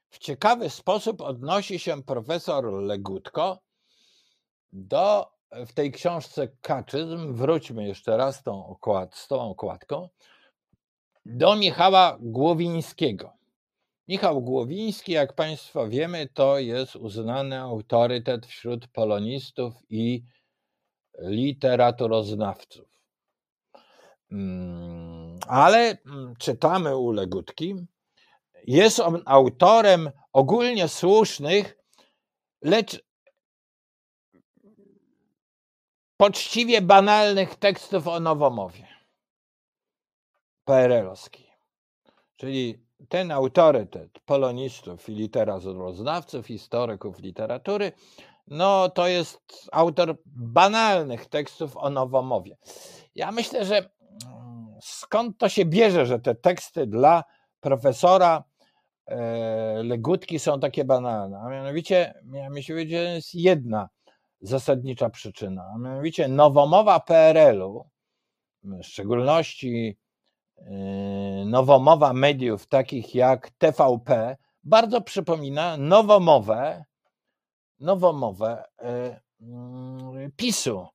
W 0.08 0.18
ciekawy 0.18 0.70
sposób 0.70 1.20
odnosi 1.20 1.78
się 1.78 2.02
profesor 2.02 2.64
Legutko 2.72 3.58
do 4.72 5.36
w 5.66 5.72
tej 5.72 5.92
książce 5.92 6.48
Kaczyzm, 6.48 7.34
wróćmy 7.34 7.86
jeszcze 7.86 8.16
raz 8.16 8.42
tą 8.42 8.66
okład, 8.66 9.14
z 9.14 9.28
tą 9.28 9.40
okładką, 9.50 10.08
do 11.28 11.56
Michała 11.56 12.16
Głowińskiego. 12.20 13.32
Michał 14.08 14.42
Głowiński, 14.42 15.12
jak 15.12 15.32
Państwo 15.32 15.88
wiemy, 15.88 16.28
to 16.34 16.58
jest 16.58 16.96
uznany 16.96 17.60
autorytet 17.60 18.46
wśród 18.46 18.88
polonistów 18.88 19.74
i 19.90 20.22
literaturoznawców. 21.18 22.88
Mm, 24.32 25.38
ale 25.48 25.98
mm, 26.06 26.34
czytamy 26.38 26.96
u 26.96 27.10
Legutki, 27.10 27.74
jest 28.66 29.00
on 29.00 29.22
autorem 29.24 30.10
ogólnie 30.32 30.88
słusznych, 30.88 31.78
lecz 32.62 33.04
poczciwie 36.16 36.82
banalnych 36.82 37.54
tekstów 37.54 38.08
o 38.08 38.20
nowomowie 38.20 38.85
PRL-owskiej. 40.66 41.46
Czyli 42.36 42.86
ten 43.08 43.30
autorytet 43.30 44.18
polonistów 44.26 45.08
i 45.08 45.14
literaturoznawców, 45.14 46.46
historyków 46.46 47.18
literatury, 47.20 47.92
no 48.46 48.88
to 48.88 49.06
jest 49.06 49.68
autor 49.72 50.16
banalnych 50.26 51.26
tekstów 51.26 51.76
o 51.76 51.90
nowomowie. 51.90 52.56
Ja 53.14 53.32
myślę, 53.32 53.64
że 53.64 53.76
mm, 53.76 54.78
skąd 54.82 55.38
to 55.38 55.48
się 55.48 55.64
bierze, 55.64 56.06
że 56.06 56.18
te 56.18 56.34
teksty 56.34 56.86
dla 56.86 57.24
profesora 57.60 58.44
e, 59.06 59.82
Legutki 59.82 60.38
są 60.38 60.60
takie 60.60 60.84
banalne? 60.84 61.38
A 61.38 61.48
mianowicie, 61.48 62.14
mianowicie 62.24 62.96
jest 62.96 63.34
jedna 63.34 63.88
zasadnicza 64.40 65.10
przyczyna, 65.10 65.70
a 65.74 65.78
mianowicie 65.78 66.28
nowomowa 66.28 67.00
PRL-u, 67.00 67.90
w 68.62 68.82
szczególności 68.82 69.98
nowomowa 71.46 72.12
mediów 72.12 72.66
takich 72.66 73.14
jak 73.14 73.50
TVP 73.50 74.36
bardzo 74.64 75.00
przypomina 75.00 75.76
nowomowę, 75.76 76.84
nowomowę 77.78 78.64
yy, 79.40 80.30
PiSu 80.36 80.86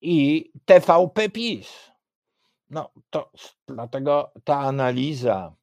i 0.00 0.50
TVP 0.64 1.28
PiS. 1.28 1.90
No 2.70 2.90
to 3.10 3.30
dlatego 3.66 4.32
ta 4.44 4.58
analiza 4.58 5.54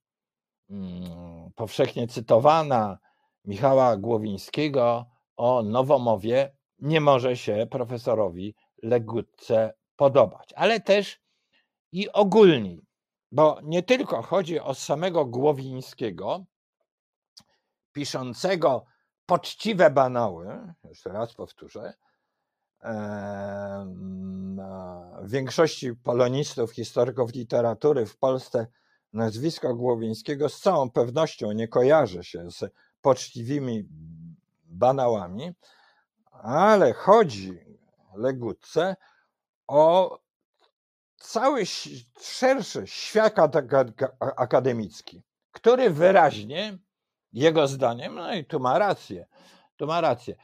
powszechnie 1.56 2.08
cytowana 2.08 2.98
Michała 3.46 3.98
Głowińskiego 3.98 5.06
o 5.38 5.64
nowomowie 5.64 6.56
nie 6.80 7.02
może 7.02 7.38
się 7.38 7.68
profesorowi 7.72 8.56
Legutce 8.84 9.74
podobać, 9.96 10.54
ale 10.56 10.80
też 10.80 11.22
i 11.92 12.12
ogólniej 12.12 12.86
bo 13.32 13.60
nie 13.64 13.84
tylko 13.84 14.22
chodzi 14.22 14.60
o 14.60 14.74
samego 14.74 15.26
Głowińskiego, 15.26 16.46
piszącego 17.92 18.86
poczciwe 19.26 19.90
banały, 19.90 20.74
jeszcze 20.84 21.10
raz 21.10 21.34
powtórzę, 21.34 21.94
w 25.22 25.30
większości 25.30 25.96
polonistów, 25.96 26.72
historyków 26.72 27.34
literatury 27.34 28.06
w 28.06 28.18
Polsce 28.18 28.68
nazwisko 29.14 29.76
Głowińskiego 29.76 30.50
z 30.50 30.60
całą 30.60 30.92
pewnością 30.92 31.52
nie 31.52 31.68
kojarzy 31.68 32.24
się 32.24 32.52
z 32.52 32.74
poczciwymi 33.02 33.84
banałami, 34.64 35.52
ale 36.32 36.94
chodzi 36.94 37.60
Legutce 38.16 38.96
o 39.68 40.20
cały 41.22 41.66
szerszy 42.22 42.88
świat 42.88 43.34
akademicki, 44.38 45.24
który 45.52 45.90
wyraźnie, 45.90 46.78
jego 47.34 47.68
zdaniem, 47.68 48.16
no 48.16 48.36
i 48.36 48.46
tu 48.46 48.60
ma 48.60 48.80
rację, 48.80 49.28
tu 49.78 49.88
ma 49.88 50.02
rację, 50.02 50.36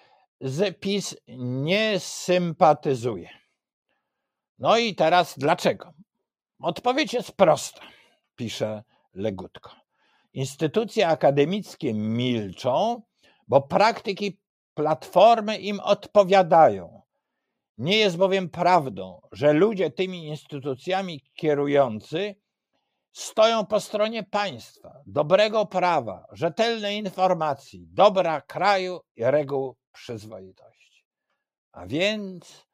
z 0.42 0.80
PiS 0.80 1.16
nie 1.38 2.00
sympatyzuje. 2.00 3.30
No 4.60 4.78
i 4.78 4.96
teraz 4.96 5.38
dlaczego? 5.38 5.94
Odpowiedź 6.60 7.14
jest 7.14 7.32
prosta, 7.32 7.82
pisze 8.36 8.84
Legutko. 9.14 9.72
Instytucje 10.34 11.08
akademickie 11.08 11.94
milczą, 11.94 13.02
bo 13.48 13.62
praktyki 13.62 14.40
platformy 14.74 15.58
im 15.58 15.80
odpowiadają. 15.80 17.02
Nie 17.78 17.98
jest 17.98 18.18
bowiem 18.18 18.50
prawdą, 18.50 19.22
że 19.32 19.54
ludzie 19.54 19.92
tymi 19.92 20.28
instytucjami 20.28 21.22
kierujący 21.34 22.36
stoją 23.12 23.66
po 23.66 23.80
stronie 23.80 24.24
państwa, 24.24 25.02
dobrego 25.06 25.66
prawa, 25.66 26.26
rzetelnej 26.32 26.98
informacji, 26.98 27.88
dobra 27.92 28.42
kraju 28.42 29.00
i 29.16 29.24
reguł 29.24 29.76
przyzwoitości. 29.92 31.06
A 31.72 31.88
więc, 31.88 32.68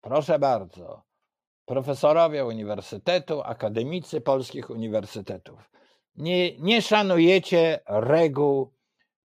proszę 0.00 0.38
bardzo, 0.38 1.02
profesorowie 1.64 2.44
uniwersytetu, 2.44 3.42
akademicy 3.42 4.20
polskich 4.20 4.70
uniwersytetów. 4.70 5.70
Nie, 6.16 6.58
nie 6.58 6.82
szanujecie 6.82 7.80
reguł 7.86 8.74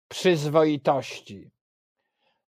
przyzwoitości. 0.08 1.52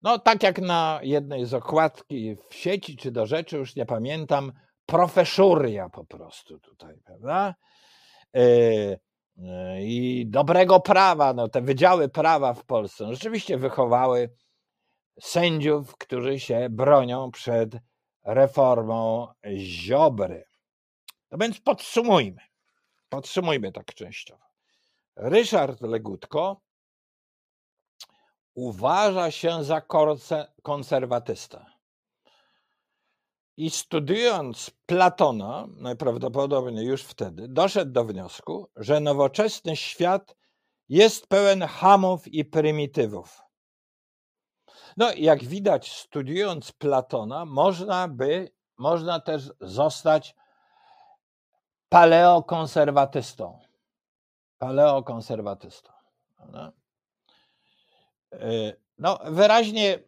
No, 0.02 0.18
tak 0.18 0.42
jak 0.42 0.58
na 0.58 1.00
jednej 1.02 1.46
z 1.46 1.54
okładki 1.54 2.36
w 2.48 2.54
sieci 2.54 2.96
czy 2.96 3.10
do 3.10 3.26
rzeczy, 3.26 3.56
już 3.56 3.76
nie 3.76 3.86
pamiętam, 3.86 4.52
profeszuria 4.86 5.88
po 5.88 6.04
prostu 6.04 6.58
tutaj, 6.60 7.00
prawda? 7.04 7.54
E, 8.34 8.40
e, 9.38 9.82
I 9.82 10.26
dobrego 10.26 10.80
prawa, 10.80 11.34
no 11.34 11.48
te 11.48 11.62
wydziały 11.62 12.08
prawa 12.08 12.54
w 12.54 12.64
Polsce 12.64 13.04
no, 13.04 13.12
rzeczywiście 13.12 13.58
wychowały 13.58 14.30
sędziów, 15.20 15.96
którzy 15.96 16.40
się 16.40 16.66
bronią 16.70 17.30
przed 17.30 17.70
reformą 18.24 19.28
Ziobry. 19.56 20.44
No 21.30 21.38
więc 21.38 21.60
podsumujmy. 21.60 22.40
Podsumujmy 23.08 23.72
tak 23.72 23.94
częściowo. 23.94 24.44
Ryszard 25.16 25.80
Legutko 25.80 26.60
uważa 28.58 29.30
się 29.30 29.64
za 29.64 29.82
konserwatystę. 30.62 31.66
I 33.56 33.70
studiując 33.70 34.70
Platona, 34.86 35.66
najprawdopodobniej 35.76 36.86
już 36.86 37.02
wtedy, 37.02 37.48
doszedł 37.48 37.92
do 37.92 38.04
wniosku, 38.04 38.70
że 38.76 39.00
nowoczesny 39.00 39.76
świat 39.76 40.36
jest 40.88 41.26
pełen 41.26 41.62
hamów 41.62 42.28
i 42.28 42.44
prymitywów. 42.44 43.42
No, 44.96 45.12
jak 45.16 45.44
widać, 45.44 45.92
studiując 45.92 46.72
Platona, 46.72 47.44
można 47.44 48.08
by, 48.08 48.52
można 48.78 49.20
też 49.20 49.52
zostać 49.60 50.34
paleokonserwatystą. 51.88 53.58
Paleokonserwatystą. 54.58 55.92
No, 58.98 59.18
wyraźnie 59.24 59.98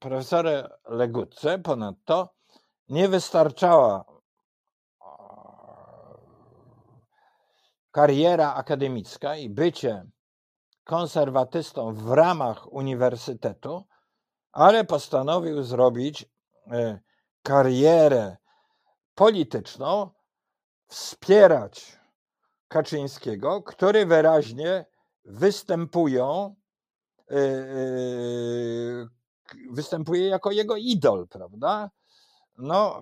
profesor 0.00 0.46
Legutce 0.88 1.58
ponadto 1.58 2.34
nie 2.88 3.08
wystarczała 3.08 4.04
kariera 7.90 8.54
akademicka 8.54 9.36
i 9.36 9.50
bycie 9.50 10.06
konserwatystą 10.84 11.94
w 11.94 12.12
ramach 12.12 12.72
uniwersytetu, 12.72 13.84
ale 14.52 14.84
postanowił 14.84 15.62
zrobić 15.62 16.26
e, 16.66 17.00
karierę 17.42 18.36
polityczną, 19.14 20.10
wspierać 20.86 21.98
Kaczyńskiego, 22.68 23.62
który 23.62 24.06
wyraźnie 24.06 24.84
występują, 25.24 26.54
występuje 29.70 30.28
jako 30.28 30.50
jego 30.50 30.76
idol, 30.76 31.28
prawda? 31.28 31.90
No, 32.58 33.00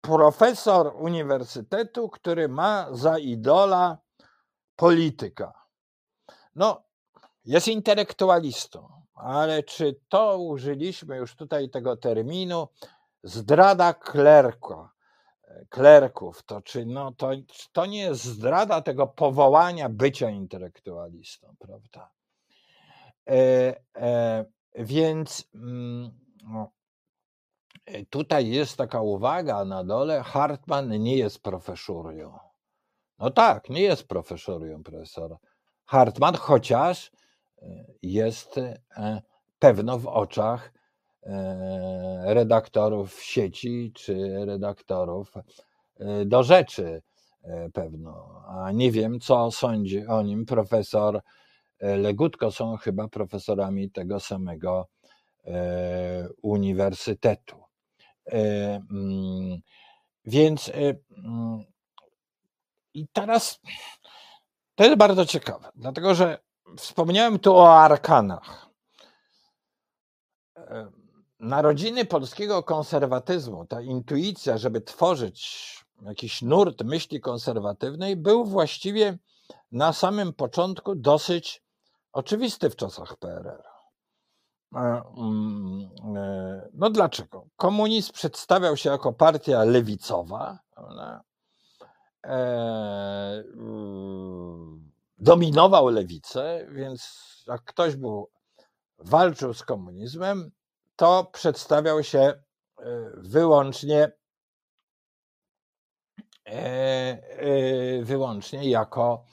profesor 0.00 0.92
uniwersytetu, 0.98 2.08
który 2.08 2.48
ma 2.48 2.88
za 2.92 3.18
idola 3.18 3.98
polityka. 4.76 5.52
No, 6.54 6.82
jest 7.44 7.68
intelektualistą, 7.68 8.88
ale 9.14 9.62
czy 9.62 10.00
to 10.08 10.38
użyliśmy 10.38 11.16
już 11.16 11.36
tutaj 11.36 11.70
tego 11.70 11.96
terminu 11.96 12.68
zdrada 13.22 13.94
klerka, 13.94 14.90
klerków, 15.68 16.42
to 16.42 16.62
czy 16.62 16.86
no, 16.86 17.12
to, 17.12 17.30
to 17.72 17.86
nie 17.86 18.00
jest 18.00 18.24
zdrada 18.24 18.82
tego 18.82 19.06
powołania 19.06 19.88
bycia 19.88 20.30
intelektualistą, 20.30 21.54
prawda? 21.58 22.10
E, 23.28 23.74
e, 23.96 24.44
więc 24.74 25.48
mm, 25.54 26.10
no, 26.44 26.70
tutaj 28.10 28.48
jest 28.48 28.76
taka 28.76 29.00
uwaga 29.00 29.64
na 29.64 29.84
dole, 29.84 30.22
Hartman 30.22 30.88
nie 30.88 31.16
jest 31.16 31.42
profesorią. 31.42 32.38
No 33.18 33.30
tak, 33.30 33.70
nie 33.70 33.82
jest 33.82 34.08
profesorią 34.08 34.82
profesor 34.82 35.36
Hartman, 35.86 36.34
chociaż 36.34 37.10
jest 38.02 38.58
e, 38.58 39.22
pewno 39.58 39.98
w 39.98 40.06
oczach 40.06 40.72
e, 41.22 42.34
redaktorów 42.34 43.22
sieci 43.22 43.92
czy 43.94 44.44
redaktorów 44.46 45.32
e, 45.96 46.24
do 46.24 46.42
rzeczy 46.42 47.02
pewno. 47.72 48.42
A 48.48 48.72
nie 48.72 48.90
wiem, 48.90 49.20
co 49.20 49.50
sądzi 49.50 50.06
o 50.06 50.22
nim 50.22 50.46
profesor 50.46 51.20
Legutko. 51.80 52.50
Są 52.50 52.76
chyba 52.76 53.08
profesorami 53.08 53.90
tego 53.90 54.20
samego 54.20 54.88
uniwersytetu. 56.42 57.56
Mm, 58.26 59.60
więc 60.24 60.72
mm, 60.74 61.64
i 62.94 63.08
teraz 63.12 63.60
to 64.74 64.84
jest 64.84 64.96
bardzo 64.96 65.26
ciekawe, 65.26 65.68
dlatego 65.74 66.14
że 66.14 66.38
Wspomniałem 66.78 67.38
tu 67.38 67.56
o 67.56 67.78
arkanach. 67.78 68.66
Narodziny 71.40 72.04
polskiego 72.04 72.62
konserwatyzmu, 72.62 73.66
ta 73.66 73.80
intuicja, 73.80 74.58
żeby 74.58 74.80
tworzyć 74.80 75.66
jakiś 76.02 76.42
nurt 76.42 76.84
myśli 76.84 77.20
konserwatywnej, 77.20 78.16
był 78.16 78.44
właściwie 78.44 79.18
na 79.72 79.92
samym 79.92 80.32
początku 80.32 80.94
dosyć 80.94 81.62
oczywisty 82.16 82.70
w 82.70 82.76
czasach 82.76 83.16
PRL. 83.16 83.62
E, 84.74 85.02
mm, 85.16 85.90
e, 86.16 86.68
no 86.74 86.90
dlaczego? 86.90 87.46
Komunizm 87.56 88.12
przedstawiał 88.12 88.76
się 88.76 88.90
jako 88.90 89.12
partia 89.12 89.64
lewicowa. 89.64 90.58
E, 92.26 93.44
dominował 95.18 95.88
lewicę, 95.88 96.66
więc 96.70 97.26
jak 97.46 97.64
ktoś 97.64 97.96
był, 97.96 98.30
walczył 98.98 99.54
z 99.54 99.62
komunizmem, 99.62 100.50
to 100.96 101.24
przedstawiał 101.32 102.04
się 102.04 102.42
wyłącznie 103.16 104.12
wyłącznie 108.02 108.70
jako 108.70 109.24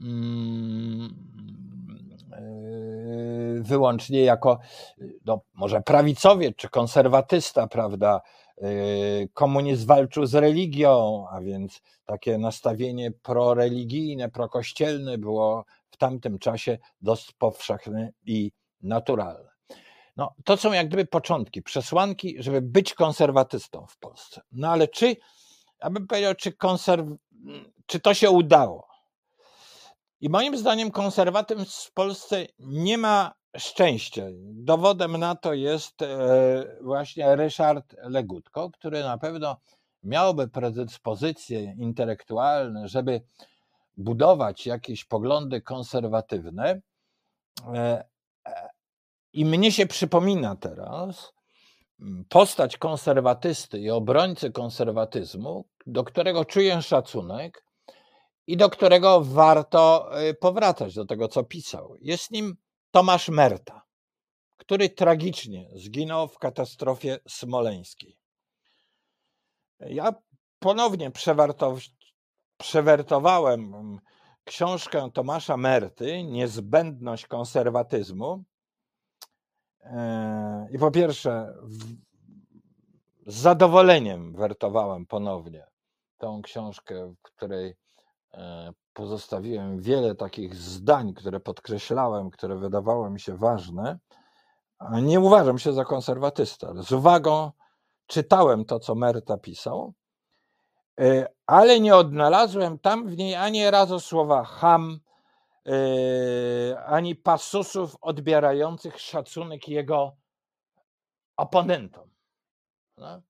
mm, 0.00 1.26
wyłącznie 3.60 4.20
jako 4.20 4.58
no, 5.24 5.40
może 5.54 5.80
prawicowiec 5.80 6.56
czy 6.56 6.68
konserwatysta, 6.68 7.66
prawda, 7.66 8.20
Y, 8.62 9.28
komunizm 9.34 9.86
walczył 9.86 10.26
z 10.26 10.34
religią, 10.34 11.26
a 11.30 11.40
więc 11.40 11.82
takie 12.04 12.38
nastawienie 12.38 13.10
proreligijne, 13.10 14.28
prokościelne 14.30 15.18
było 15.18 15.64
w 15.90 15.96
tamtym 15.96 16.38
czasie 16.38 16.78
dość 17.00 17.32
powszechne 17.32 18.12
i 18.26 18.52
naturalne. 18.82 19.48
No, 20.16 20.34
to 20.44 20.56
są 20.56 20.72
jak 20.72 20.88
gdyby 20.88 21.06
początki, 21.06 21.62
przesłanki, 21.62 22.36
żeby 22.38 22.62
być 22.62 22.94
konserwatystą 22.94 23.86
w 23.86 23.98
Polsce. 23.98 24.40
No 24.52 24.68
ale 24.68 24.88
czy, 24.88 25.16
ja 25.82 25.90
bym 25.90 26.06
powiedział, 26.06 26.34
czy, 26.34 26.52
konserw... 26.52 27.06
czy 27.86 28.00
to 28.00 28.14
się 28.14 28.30
udało? 28.30 28.88
I 30.20 30.28
moim 30.28 30.56
zdaniem 30.56 30.90
konserwatyzm 30.90 31.64
w 31.64 31.92
Polsce 31.92 32.46
nie 32.58 32.98
ma 32.98 33.34
szczęście. 33.56 34.30
Dowodem 34.42 35.16
na 35.16 35.34
to 35.34 35.54
jest 35.54 36.02
e, 36.02 36.06
właśnie 36.82 37.36
Ryszard 37.36 37.94
Legutko, 38.02 38.70
który 38.70 39.02
na 39.02 39.18
pewno 39.18 39.56
miałby 40.02 40.48
predyspozycje 40.48 41.74
intelektualne, 41.78 42.88
żeby 42.88 43.20
budować 43.96 44.66
jakieś 44.66 45.04
poglądy 45.04 45.60
konserwatywne. 45.60 46.80
E, 47.74 48.04
e, 48.46 48.68
I 49.32 49.44
mnie 49.44 49.72
się 49.72 49.86
przypomina 49.86 50.56
teraz 50.56 51.32
postać 52.28 52.76
konserwatysty 52.76 53.78
i 53.78 53.90
obrońcy 53.90 54.52
konserwatyzmu, 54.52 55.64
do 55.86 56.04
którego 56.04 56.44
czuję 56.44 56.82
szacunek 56.82 57.65
i 58.46 58.56
do 58.56 58.70
którego 58.70 59.20
warto 59.20 60.10
powracać, 60.40 60.94
do 60.94 61.04
tego, 61.04 61.28
co 61.28 61.44
pisał. 61.44 61.94
Jest 62.00 62.30
nim 62.30 62.56
Tomasz 62.90 63.28
Merta, 63.28 63.82
który 64.56 64.88
tragicznie 64.88 65.68
zginął 65.74 66.28
w 66.28 66.38
katastrofie 66.38 67.18
smoleńskiej. 67.28 68.18
Ja 69.80 70.14
ponownie 70.58 71.10
przewertowałem 72.58 73.98
książkę 74.44 75.10
Tomasza 75.14 75.56
Merty, 75.56 76.22
Niezbędność 76.22 77.26
konserwatyzmu. 77.26 78.44
E, 79.80 80.68
I 80.72 80.78
po 80.78 80.90
pierwsze, 80.90 81.54
z 83.26 83.34
zadowoleniem 83.34 84.36
wertowałem 84.36 85.06
ponownie 85.06 85.66
tą 86.18 86.42
książkę, 86.42 87.14
w 87.14 87.22
której 87.22 87.74
pozostawiłem 88.92 89.80
wiele 89.80 90.14
takich 90.14 90.54
zdań, 90.54 91.14
które 91.14 91.40
podkreślałem, 91.40 92.30
które 92.30 92.56
wydawały 92.56 93.10
mi 93.10 93.20
się 93.20 93.36
ważne. 93.36 93.98
Nie 95.02 95.20
uważam 95.20 95.58
się 95.58 95.72
za 95.72 95.84
konserwatysta, 95.84 96.68
ale 96.68 96.82
z 96.82 96.92
uwagą 96.92 97.52
czytałem 98.06 98.64
to, 98.64 98.78
co 98.78 98.94
Merta 98.94 99.38
pisał, 99.38 99.94
e, 101.00 101.28
ale 101.46 101.80
nie 101.80 101.96
odnalazłem 101.96 102.78
tam 102.78 103.08
w 103.08 103.16
niej 103.16 103.34
ani 103.34 103.70
razu 103.70 104.00
słowa 104.00 104.44
ham, 104.44 105.00
e, 105.66 106.84
ani 106.84 107.14
pasusów 107.14 107.96
odbierających 108.00 109.00
szacunek 109.00 109.68
jego 109.68 110.16
oponentom. 111.36 112.10
No. 112.96 113.22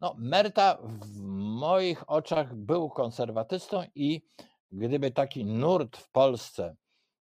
No, 0.00 0.14
Merta 0.18 0.78
w 0.82 1.20
moich 1.60 2.10
oczach 2.10 2.54
był 2.54 2.90
konserwatystą 2.90 3.82
i 3.94 4.22
gdyby 4.72 5.10
taki 5.10 5.44
nurt 5.44 5.96
w 5.96 6.10
Polsce 6.10 6.76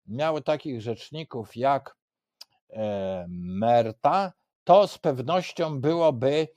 miał 0.07 0.41
takich 0.41 0.81
rzeczników 0.81 1.55
jak 1.55 1.95
e, 2.69 3.25
Merta, 3.29 4.33
to 4.63 4.87
z 4.87 4.97
pewnością 4.97 5.81
byłoby 5.81 6.47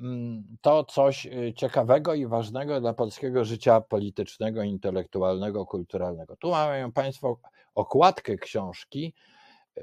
mm, 0.00 0.56
to 0.60 0.84
coś 0.84 1.26
e, 1.26 1.54
ciekawego 1.54 2.14
i 2.14 2.26
ważnego 2.26 2.80
dla 2.80 2.94
polskiego 2.94 3.44
życia 3.44 3.80
politycznego, 3.80 4.62
intelektualnego, 4.62 5.66
kulturalnego. 5.66 6.36
Tu 6.36 6.50
mają 6.50 6.92
Państwo 6.92 7.40
okładkę 7.74 8.36
książki 8.36 9.14
e, 9.76 9.82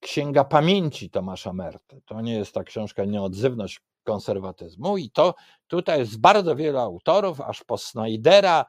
Księga 0.00 0.44
Pamięci 0.44 1.10
Tomasza 1.10 1.52
Merty. 1.52 2.02
To 2.06 2.20
nie 2.20 2.34
jest 2.34 2.54
ta 2.54 2.64
książka 2.64 3.04
Nieodzywność 3.04 3.80
konserwatyzmu 4.04 4.96
i 4.96 5.10
to 5.10 5.34
tutaj 5.66 5.98
jest 5.98 6.20
bardzo 6.20 6.56
wielu 6.56 6.78
autorów, 6.78 7.40
aż 7.40 7.64
po 7.64 7.78
Snydera, 7.78 8.64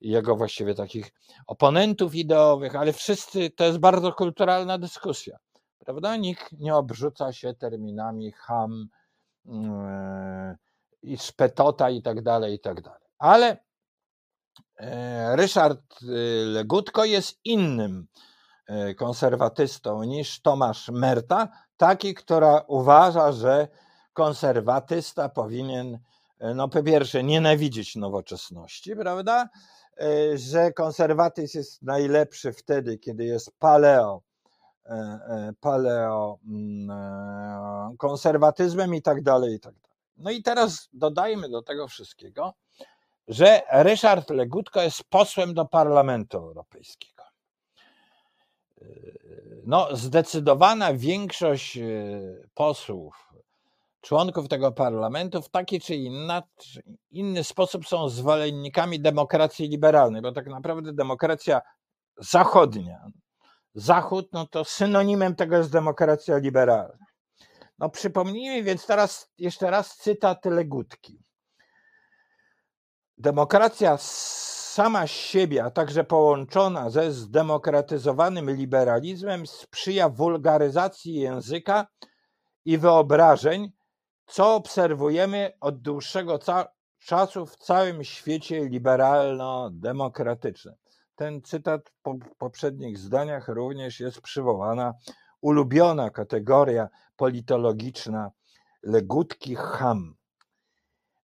jego 0.00 0.36
właściwie 0.36 0.74
takich 0.74 1.12
oponentów 1.46 2.14
ideowych, 2.14 2.76
ale 2.76 2.92
wszyscy, 2.92 3.50
to 3.50 3.64
jest 3.64 3.78
bardzo 3.78 4.12
kulturalna 4.12 4.78
dyskusja, 4.78 5.38
prawda? 5.78 6.16
Nikt 6.16 6.52
nie 6.52 6.74
obrzuca 6.74 7.32
się 7.32 7.54
terminami 7.54 8.32
ham 8.32 8.88
yy, 9.44 9.52
i 11.02 11.18
szpetota 11.18 11.90
i 11.90 12.02
tak 12.02 12.22
dalej, 12.22 12.54
i 12.54 12.60
tak 12.60 12.82
dalej. 12.82 13.08
Ale 13.18 13.56
e, 14.76 15.36
Ryszard 15.36 16.02
y, 16.02 16.06
Legutko 16.46 17.04
jest 17.04 17.40
innym 17.44 18.06
e, 18.66 18.94
konserwatystą 18.94 20.02
niż 20.02 20.40
Tomasz 20.40 20.88
Merta, 20.88 21.48
taki, 21.76 22.14
która 22.14 22.64
uważa, 22.66 23.32
że 23.32 23.68
konserwatysta 24.18 25.28
powinien, 25.28 25.98
e, 26.38 26.54
no 26.54 26.68
po 26.68 26.82
pierwsze, 26.82 27.24
nienawidzić 27.24 27.96
nowoczesności, 27.96 28.96
prawda? 28.96 29.48
E, 30.00 30.38
że 30.38 30.72
konserwatyzm 30.72 31.58
jest 31.58 31.82
najlepszy 31.82 32.52
wtedy, 32.52 32.98
kiedy 32.98 33.24
jest 33.24 33.52
paleo, 33.58 34.22
e, 34.86 35.52
paleo 35.60 36.38
mm, 36.48 37.96
konserwatyzmem 37.96 38.94
i 38.94 39.02
tak 39.02 39.22
dalej, 39.22 39.54
i 39.54 39.60
tak 39.60 39.74
dalej. 39.74 39.96
No 40.16 40.30
i 40.30 40.42
teraz 40.42 40.88
dodajmy 40.92 41.48
do 41.48 41.62
tego 41.62 41.88
wszystkiego, 41.88 42.54
że 43.28 43.62
Ryszard 43.72 44.30
Legutko 44.30 44.82
jest 44.82 45.04
posłem 45.04 45.54
do 45.54 45.64
Parlamentu 45.64 46.38
Europejskiego. 46.38 47.22
No, 49.64 49.96
zdecydowana 49.96 50.94
większość 50.94 51.78
posłów 52.54 53.27
członków 54.00 54.48
tego 54.48 54.72
parlamentu 54.72 55.42
w 55.42 55.50
taki 55.50 55.80
czy 55.80 55.94
inny, 57.10 57.44
sposób 57.44 57.86
są 57.86 58.08
zwolennikami 58.08 59.00
demokracji 59.00 59.68
liberalnej, 59.68 60.22
bo 60.22 60.32
tak 60.32 60.46
naprawdę 60.46 60.92
demokracja 60.92 61.60
zachodnia, 62.18 63.10
Zachód, 63.74 64.28
no 64.32 64.46
to 64.46 64.64
synonimem 64.64 65.34
tego 65.34 65.56
jest 65.56 65.72
demokracja 65.72 66.38
liberalna. 66.38 67.06
No 67.78 67.88
przypomnijmy 67.90 68.62
więc 68.62 68.86
teraz 68.86 69.30
jeszcze 69.38 69.70
raz 69.70 69.96
cytat 69.96 70.44
Legutki. 70.44 71.22
Demokracja 73.18 73.96
sama 73.98 75.06
z 75.06 75.10
siebie, 75.10 75.64
a 75.64 75.70
także 75.70 76.04
połączona 76.04 76.90
ze 76.90 77.12
zdemokratyzowanym 77.12 78.50
liberalizmem 78.50 79.46
sprzyja 79.46 80.08
wulgaryzacji 80.08 81.14
języka 81.14 81.86
i 82.64 82.78
wyobrażeń, 82.78 83.72
co 84.28 84.54
obserwujemy 84.54 85.52
od 85.60 85.82
dłuższego 85.82 86.38
czasu 86.98 87.46
w 87.46 87.56
całym 87.56 88.04
świecie 88.04 88.68
liberalno-demokratycznym. 88.68 90.74
Ten 91.16 91.42
cytat 91.42 91.92
po 92.02 92.14
poprzednich 92.38 92.98
zdaniach 92.98 93.48
również 93.48 94.00
jest 94.00 94.20
przywołana 94.20 94.94
ulubiona 95.40 96.10
kategoria 96.10 96.88
politologiczna 97.16 98.30
legutki 98.82 99.54
ham. 99.54 100.14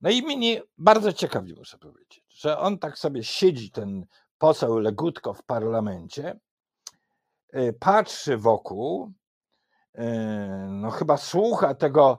No 0.01 0.11
i 0.11 0.23
mnie 0.23 0.63
bardzo 0.79 1.13
ciekawi, 1.13 1.55
muszę 1.55 1.79
powiedzieć, 1.79 2.25
że 2.29 2.59
on 2.59 2.79
tak 2.79 2.99
sobie 2.99 3.25
siedzi, 3.25 3.71
ten 3.71 4.07
poseł 4.39 4.79
Legutko 4.79 5.35
w 5.35 5.43
parlamencie, 5.43 6.39
y, 7.57 7.75
patrzy 7.81 8.37
wokół, 8.37 9.13
y, 9.95 10.01
no 10.69 10.91
chyba 10.91 11.17
słucha 11.17 11.75
tego 11.75 12.19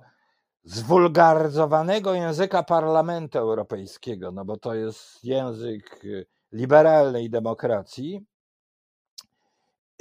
zwulgaryzowanego 0.66 2.14
języka 2.14 2.64
Parlamentu 2.64 3.38
Europejskiego, 3.38 4.32
no 4.32 4.46
bo 4.46 4.58
to 4.58 4.74
jest 4.74 5.24
język 5.24 6.06
y, 6.06 6.26
liberalnej 6.52 7.30
demokracji. 7.30 8.26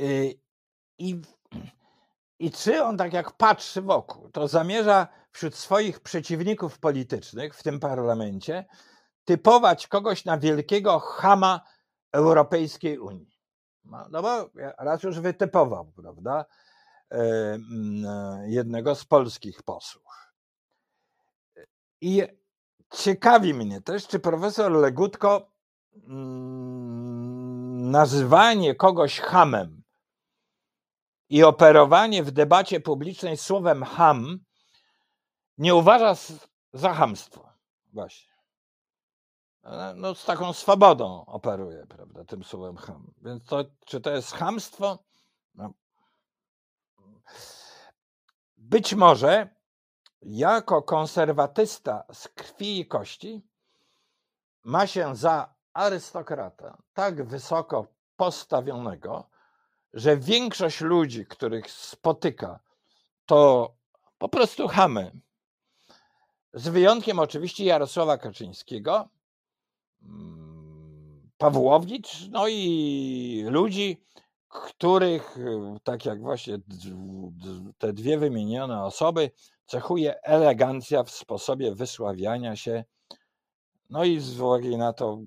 Y, 0.00 0.34
I, 0.98 1.22
I 2.38 2.50
czy 2.50 2.82
on 2.82 2.96
tak 2.96 3.12
jak 3.12 3.32
patrzy 3.32 3.82
wokół, 3.82 4.30
to 4.30 4.48
zamierza 4.48 5.08
wśród 5.32 5.54
swoich 5.54 6.00
przeciwników 6.00 6.78
politycznych 6.78 7.54
w 7.54 7.62
tym 7.62 7.80
parlamencie 7.80 8.64
typować 9.24 9.86
kogoś 9.86 10.24
na 10.24 10.38
wielkiego 10.38 10.98
chama 10.98 11.60
Europejskiej 12.12 12.98
Unii. 12.98 13.34
No, 13.84 14.06
no 14.10 14.22
bo 14.22 14.50
raz 14.78 15.02
już 15.02 15.20
wytypował, 15.20 15.92
prawda, 15.96 16.44
mm, 17.10 18.04
jednego 18.46 18.94
z 18.94 19.04
polskich 19.04 19.62
posłów. 19.62 20.34
I 22.05 22.22
ciekawi 22.90 23.55
mnie 23.55 23.80
też, 23.80 24.07
czy 24.07 24.18
profesor 24.18 24.72
Legutko 24.72 25.50
mm, 26.09 27.90
nazywanie 27.90 28.74
kogoś 28.74 29.20
hamem 29.20 29.82
i 31.28 31.42
operowanie 31.42 32.22
w 32.22 32.30
debacie 32.30 32.80
publicznej 32.80 33.36
słowem 33.36 33.84
ham 33.84 34.38
nie 35.59 35.74
uważa 35.74 36.14
za 36.72 36.94
hamstwo. 36.94 37.48
Właśnie. 37.92 38.34
No, 39.94 40.14
z 40.14 40.24
taką 40.24 40.52
swobodą 40.52 41.24
operuje, 41.26 41.86
prawda, 41.86 42.24
tym 42.24 42.44
słowem 42.44 42.76
ham. 42.76 43.14
Więc 43.22 43.44
to, 43.44 43.64
czy 43.86 44.00
to 44.00 44.11
jest 44.11 44.32
hamstwo? 44.32 44.98
No. 45.55 45.72
Być 48.57 48.94
może 48.94 49.53
jako 50.25 50.83
konserwatysta 50.83 52.05
z 52.12 52.29
krwi 52.29 52.81
i 52.81 52.87
kości 52.87 53.43
ma 54.64 54.87
się 54.87 55.16
za 55.16 55.55
arystokrata 55.72 56.79
tak 56.95 57.25
wysoko 57.25 57.87
postawionego, 58.16 59.29
że 59.93 60.16
większość 60.16 60.81
ludzi, 60.81 61.27
których 61.27 61.70
spotyka, 61.70 62.61
to 63.27 63.70
po 64.18 64.29
prostu 64.29 64.68
chamy. 64.68 65.12
Z 66.53 66.68
wyjątkiem 66.68 67.18
oczywiście 67.18 67.64
Jarosława 67.64 68.18
Kaczyńskiego, 68.18 69.09
mm, 70.03 71.31
Pawłowicz, 71.39 72.29
no 72.31 72.49
i 72.49 73.45
ludzi, 73.49 74.05
których, 74.49 75.37
tak 75.85 76.05
jak 76.05 76.20
właśnie 76.20 76.59
te 77.79 77.93
dwie 77.93 78.18
wymienione 78.18 78.85
osoby, 78.85 79.31
cechuje 79.66 80.22
elegancja 80.22 81.02
w 81.02 81.10
sposobie 81.10 81.74
wysławiania 81.74 82.56
się. 82.56 82.84
No 83.90 84.04
i 84.04 84.20
z 84.20 84.40
uwagi 84.40 84.76
na 84.76 84.92
to 84.92 85.18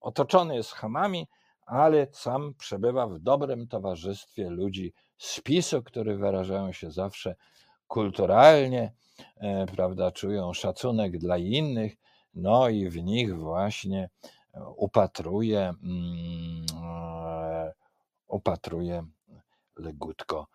otoczony 0.00 0.56
jest 0.56 0.72
chamami, 0.72 1.26
ale 1.66 2.06
sam 2.12 2.54
przebywa 2.54 3.06
w 3.06 3.18
dobrym 3.18 3.68
towarzystwie 3.68 4.50
ludzi 4.50 4.92
z 5.18 5.40
PiSu, 5.40 5.82
którzy 5.82 6.16
wyrażają 6.16 6.72
się 6.72 6.90
zawsze 6.90 7.34
kulturalnie, 7.86 8.92
e, 9.36 9.66
prawda, 9.66 10.10
czują 10.10 10.52
szacunek 10.52 11.18
dla 11.18 11.38
innych, 11.38 11.96
no 12.34 12.68
i 12.68 12.88
w 12.88 13.02
nich 13.02 13.38
właśnie 13.38 14.10
upatruje, 14.76 15.60
mm, 15.82 16.66
e, 16.84 17.72
upatruje 18.28 19.06
legutko 19.76 20.46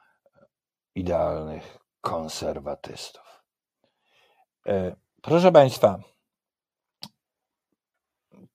idealnych 0.95 1.82
konserwatystów. 2.03 3.43
E, 4.67 4.95
proszę 5.21 5.51
Państwa, 5.51 5.99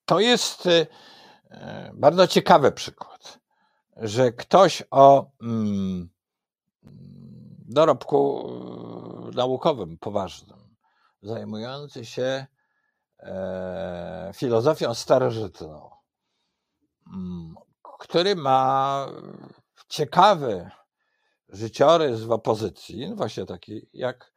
to 0.04 0.20
jest 0.20 0.66
e, 0.66 0.86
bardzo 1.94 2.26
ciekawy 2.26 2.72
przykład, 2.72 3.38
że 3.96 4.32
ktoś 4.32 4.82
o 4.90 5.30
mm, 5.42 6.08
dorobku 7.68 8.48
e, 9.32 9.36
naukowym 9.36 9.98
poważnym, 9.98 10.76
zajmujący 11.22 12.04
się 12.04 12.46
filozofią 14.34 14.94
starożytną, 14.94 15.90
mm, 17.14 17.54
który 17.98 18.36
ma 18.36 19.06
ciekawy 19.88 20.70
życiorys 21.48 22.20
w 22.20 22.32
opozycji, 22.32 23.14
właśnie 23.14 23.46
taki 23.46 23.86
jak 23.92 24.32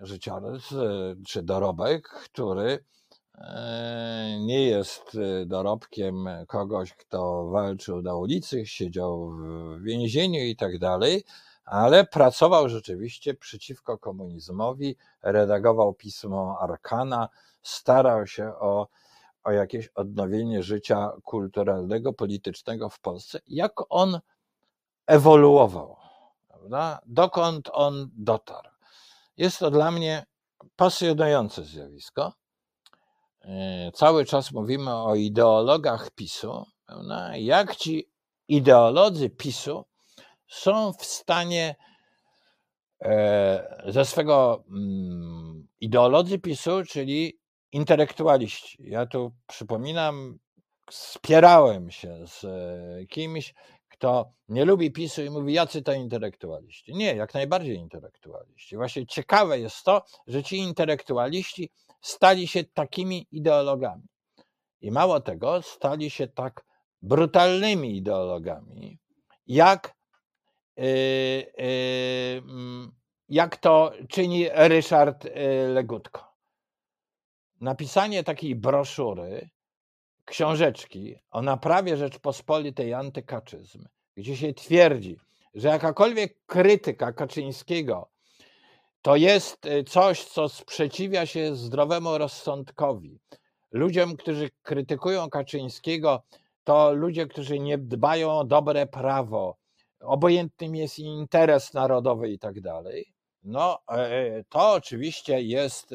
życiorys 0.00 0.64
czy 1.26 1.42
dorobek, 1.42 2.08
który 2.08 2.84
e, 3.34 4.38
nie 4.40 4.66
jest 4.66 5.14
e, 5.14 5.46
dorobkiem 5.46 6.28
kogoś, 6.46 6.94
kto 6.94 7.48
walczył 7.48 8.02
na 8.02 8.16
ulicy, 8.16 8.66
siedział 8.66 9.30
w 9.30 9.82
więzieniu 9.82 10.40
i 10.40 10.56
tak 10.56 10.78
dalej, 10.78 11.24
ale 11.64 12.04
pracował 12.04 12.68
rzeczywiście 12.68 13.34
przeciwko 13.34 13.98
komunizmowi, 13.98 14.96
redagował 15.22 15.94
pismo 15.94 16.58
Arkana, 16.60 17.28
starał 17.62 18.26
się 18.26 18.46
o, 18.46 18.88
o 19.44 19.52
jakieś 19.52 19.88
odnowienie 19.88 20.62
życia 20.62 21.10
kulturalnego, 21.24 22.12
politycznego 22.12 22.88
w 22.88 23.00
Polsce. 23.00 23.40
Jak 23.46 23.72
on 23.88 24.20
ewoluował? 25.08 25.96
Prawda? 26.48 27.00
Dokąd 27.06 27.70
on 27.72 28.10
dotarł? 28.16 28.68
Jest 29.36 29.58
to 29.58 29.70
dla 29.70 29.90
mnie 29.90 30.26
pasjonujące 30.76 31.64
zjawisko. 31.64 32.32
E, 33.42 33.90
cały 33.94 34.24
czas 34.24 34.52
mówimy 34.52 34.94
o 34.94 35.14
ideologach 35.14 36.10
PiSu. 36.10 36.66
Prawda? 36.86 37.36
Jak 37.36 37.76
ci 37.76 38.10
ideolodzy 38.48 39.30
PiSu 39.30 39.84
są 40.46 40.92
w 40.92 41.04
stanie 41.04 41.76
e, 43.02 43.82
ze 43.92 44.04
swego 44.04 44.64
mm, 44.70 45.68
ideolodzy 45.80 46.38
PiSu, 46.38 46.84
czyli 46.88 47.38
intelektualiści. 47.72 48.78
Ja 48.80 49.06
tu 49.06 49.32
przypominam, 49.46 50.38
spierałem 50.90 51.90
się 51.90 52.26
z 52.26 52.44
e, 52.44 53.06
kimś, 53.06 53.54
kto 53.98 54.32
nie 54.48 54.64
lubi 54.64 54.90
PiSu 54.90 55.22
i 55.24 55.30
mówi, 55.30 55.52
jacy 55.52 55.82
to 55.82 55.92
intelektualiści. 55.92 56.94
Nie, 56.94 57.14
jak 57.16 57.34
najbardziej 57.34 57.76
intelektualiści. 57.76 58.76
Właśnie 58.76 59.06
ciekawe 59.06 59.58
jest 59.58 59.84
to, 59.84 60.04
że 60.26 60.42
ci 60.42 60.56
intelektualiści 60.56 61.70
stali 62.00 62.48
się 62.48 62.64
takimi 62.64 63.26
ideologami. 63.30 64.02
I 64.80 64.90
mało 64.90 65.20
tego, 65.20 65.62
stali 65.62 66.10
się 66.10 66.28
tak 66.28 66.64
brutalnymi 67.02 67.96
ideologami, 67.96 68.98
jak, 69.46 69.94
yy, 70.76 70.84
yy, 71.58 72.42
jak 73.28 73.56
to 73.56 73.92
czyni 74.08 74.48
Ryszard 74.52 75.24
yy, 75.24 75.68
Legutko. 75.68 76.34
Napisanie 77.60 78.24
takiej 78.24 78.54
broszury 78.56 79.50
książeczki 80.28 81.16
o 81.30 81.42
naprawie 81.42 81.96
Rzeczpospolitej 81.96 82.94
antykaczyzm, 82.94 83.84
gdzie 84.16 84.36
się 84.36 84.54
twierdzi, 84.54 85.16
że 85.54 85.68
jakakolwiek 85.68 86.46
krytyka 86.46 87.12
Kaczyńskiego 87.12 88.08
to 89.02 89.16
jest 89.16 89.66
y, 89.66 89.84
coś, 89.84 90.24
co 90.24 90.48
sprzeciwia 90.48 91.26
się 91.26 91.56
zdrowemu 91.56 92.18
rozsądkowi. 92.18 93.20
Ludziom, 93.72 94.16
którzy 94.16 94.50
krytykują 94.62 95.30
Kaczyńskiego, 95.30 96.22
to 96.64 96.92
ludzie, 96.92 97.26
którzy 97.26 97.58
nie 97.58 97.78
dbają 97.78 98.38
o 98.38 98.44
dobre 98.44 98.86
prawo, 98.86 99.56
obojętnym 100.00 100.76
jest 100.76 100.98
interes 100.98 101.74
narodowy 101.74 102.28
i 102.30 102.38
tak 102.38 102.60
dalej. 102.60 103.12
No, 103.42 103.78
e, 103.88 103.94
e, 103.94 104.44
to 104.48 104.72
oczywiście 104.72 105.42
jest 105.42 105.94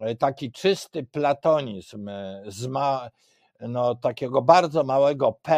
e, 0.00 0.14
taki 0.14 0.52
czysty 0.52 1.04
platonizm, 1.04 2.10
zma, 2.46 3.08
no, 3.60 3.94
takiego 3.94 4.42
bardzo 4.42 4.84
małego 4.84 5.32
P, 5.42 5.52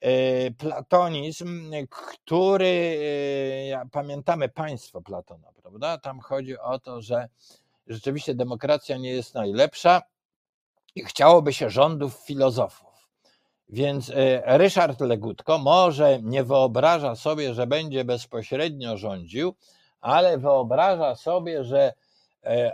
e, 0.00 0.50
platonizm, 0.50 1.72
który, 1.90 2.98
e, 3.74 3.88
pamiętamy 3.92 4.48
państwo 4.48 5.02
Platona, 5.02 5.48
prawda? 5.62 5.98
Tam 5.98 6.20
chodzi 6.20 6.58
o 6.58 6.78
to, 6.78 7.02
że 7.02 7.28
rzeczywiście 7.86 8.34
demokracja 8.34 8.96
nie 8.96 9.10
jest 9.10 9.34
najlepsza 9.34 10.02
i 10.94 11.04
chciałoby 11.04 11.52
się 11.52 11.70
rządów 11.70 12.14
filozofów. 12.14 13.08
Więc 13.68 14.10
e, 14.10 14.58
Ryszard 14.58 15.00
Legutko 15.00 15.58
może 15.58 16.22
nie 16.22 16.44
wyobraża 16.44 17.14
sobie, 17.14 17.54
że 17.54 17.66
będzie 17.66 18.04
bezpośrednio 18.04 18.96
rządził, 18.96 19.54
ale 20.00 20.38
wyobraża 20.38 21.14
sobie, 21.14 21.64
że 21.64 21.92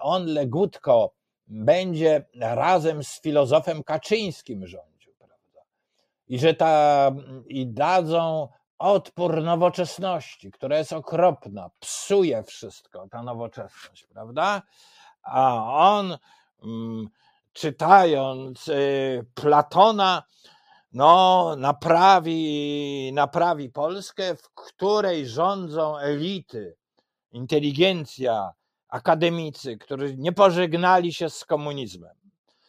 on 0.00 0.26
Legutko 0.26 1.12
będzie 1.52 2.24
razem 2.40 3.04
z 3.04 3.20
filozofem 3.20 3.82
Kaczyńskim 3.82 4.66
rządził, 4.66 5.14
prawda? 5.18 5.60
I 6.28 6.38
że 6.38 6.54
ta, 6.54 7.10
i 7.46 7.66
dadzą 7.66 8.48
odpór 8.78 9.42
nowoczesności, 9.42 10.50
która 10.50 10.78
jest 10.78 10.92
okropna, 10.92 11.70
psuje 11.80 12.42
wszystko, 12.42 13.08
ta 13.10 13.22
nowoczesność, 13.22 14.06
prawda? 14.06 14.62
A 15.22 15.64
on, 15.66 16.18
mm, 16.62 17.08
czytając 17.52 18.68
y, 18.68 19.26
Platona, 19.34 20.22
no, 20.92 21.54
naprawi, 21.56 23.10
naprawi 23.14 23.70
Polskę, 23.70 24.36
w 24.36 24.50
której 24.54 25.26
rządzą 25.26 25.98
elity, 25.98 26.76
inteligencja, 27.32 28.52
akademicy, 28.92 29.78
którzy 29.78 30.16
nie 30.16 30.32
pożegnali 30.32 31.12
się 31.12 31.30
z 31.30 31.44
komunizmem. 31.44 32.16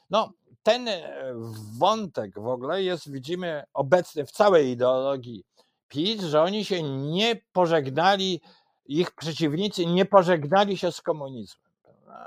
No, 0.10 0.32
ten 0.64 0.88
e, 0.88 1.34
wątek 1.80 2.40
w 2.40 2.48
ogóle 2.48 2.84
jest, 2.84 3.12
widzimy, 3.12 3.64
obecny 3.74 4.26
w 4.26 4.32
całej 4.32 4.70
ideologii 4.70 5.46
PiS, 5.88 6.22
że 6.22 6.42
oni 6.42 6.66
się 6.66 6.84
nie 6.84 7.36
pożegnali, 7.54 8.42
ich 8.86 9.12
przeciwnicy 9.12 9.86
nie 9.86 10.06
pożegnali 10.06 10.78
się 10.78 10.92
z 10.92 11.02
komunizmem. 11.02 11.72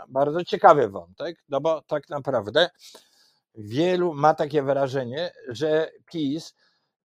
Bardzo 0.09 0.45
ciekawy 0.45 0.89
wątek, 0.89 1.37
no 1.49 1.61
bo 1.61 1.83
tak 1.83 2.09
naprawdę 2.09 2.71
wielu 3.55 4.15
ma 4.15 4.35
takie 4.35 4.63
wrażenie, 4.63 5.33
że 5.49 5.91
PiS 6.07 6.55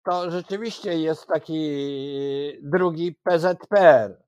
to 0.04 0.30
rzeczywiście 0.30 0.98
jest 0.98 1.26
taki 1.26 1.70
drugi 2.62 3.14
PZPR, 3.22 4.22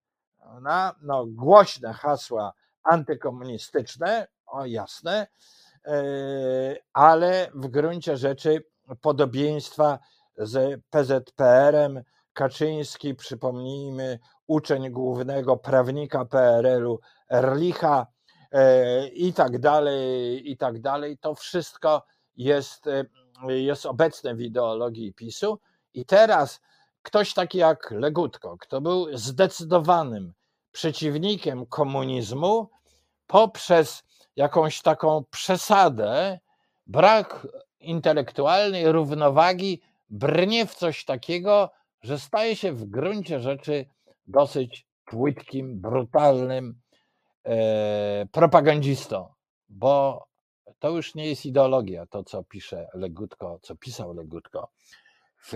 na 0.60 0.94
no, 1.02 1.26
głośne 1.26 1.92
hasła 1.92 2.52
antykomunistyczne, 2.82 4.26
o 4.46 4.66
jasne, 4.66 5.26
e, 5.86 5.96
ale 6.92 7.50
w 7.54 7.66
gruncie 7.68 8.16
rzeczy 8.16 8.64
podobieństwa 9.00 9.98
z 10.38 10.80
PZPR-em. 10.90 12.02
Kaczyński, 12.32 13.14
przypomnijmy, 13.14 14.18
uczeń 14.46 14.90
głównego 14.90 15.56
prawnika 15.56 16.24
PRL-u 16.24 17.00
Erlicha 17.30 18.06
e, 18.52 19.08
i 19.08 19.32
tak 19.32 19.58
dalej, 19.58 20.50
i 20.50 20.56
tak 20.56 20.80
dalej. 20.80 21.18
To 21.18 21.34
wszystko 21.34 22.04
jest, 22.36 22.86
e, 22.86 23.04
jest 23.48 23.86
obecne 23.86 24.34
w 24.34 24.40
ideologii 24.40 25.14
PiSu. 25.14 25.58
I 25.94 26.06
teraz 26.06 26.60
ktoś 27.04 27.34
taki 27.34 27.58
jak 27.58 27.90
Legutko, 27.90 28.56
kto 28.58 28.80
był 28.80 29.16
zdecydowanym 29.16 30.32
przeciwnikiem 30.72 31.66
komunizmu, 31.66 32.68
poprzez 33.26 34.02
jakąś 34.36 34.82
taką 34.82 35.24
przesadę, 35.30 36.38
brak 36.86 37.46
intelektualnej 37.80 38.92
równowagi, 38.92 39.80
brnie 40.10 40.66
w 40.66 40.74
coś 40.74 41.04
takiego, 41.04 41.70
że 42.02 42.18
staje 42.18 42.56
się 42.56 42.72
w 42.72 42.84
gruncie 42.84 43.40
rzeczy 43.40 43.86
dosyć 44.26 44.86
płytkim, 45.04 45.80
brutalnym 45.80 46.80
e, 47.44 48.26
propagandzistą, 48.32 49.28
bo 49.68 50.26
to 50.78 50.90
już 50.90 51.14
nie 51.14 51.26
jest 51.26 51.46
ideologia, 51.46 52.06
to 52.06 52.24
co 52.24 52.44
pisze 52.44 52.88
Legutko, 52.94 53.58
co 53.62 53.76
pisał 53.76 54.14
Legutko 54.14 54.68
w 55.42 55.54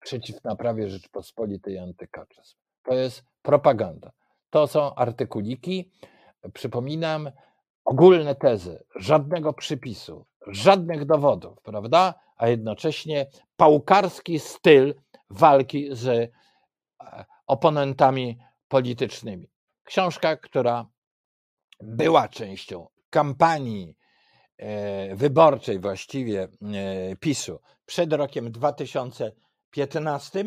przeciw 0.00 0.44
naprawie 0.44 0.88
Rzeczpospolitej 0.88 1.78
antykaczyzm. 1.78 2.56
To 2.82 2.94
jest 2.94 3.24
propaganda. 3.42 4.12
To 4.50 4.66
są 4.66 4.94
artykuliki, 4.94 5.90
przypominam, 6.54 7.30
ogólne 7.84 8.34
tezy, 8.34 8.84
żadnego 8.96 9.52
przypisu, 9.52 10.26
żadnych 10.46 11.04
dowodów, 11.04 11.60
prawda? 11.62 12.14
A 12.36 12.48
jednocześnie 12.48 13.26
pałkarski 13.56 14.38
styl 14.38 14.94
walki 15.30 15.88
z 15.92 16.06
e, 16.06 16.28
oponentami 17.46 18.38
politycznymi. 18.68 19.50
Książka, 19.84 20.36
która 20.36 20.86
była 21.80 22.28
częścią 22.28 22.88
kampanii 23.10 23.96
e, 24.56 25.16
wyborczej 25.16 25.78
właściwie 25.78 26.42
e, 26.42 26.48
PiSu 27.16 27.60
przed 27.86 28.12
rokiem 28.12 28.52
2015 29.72 30.44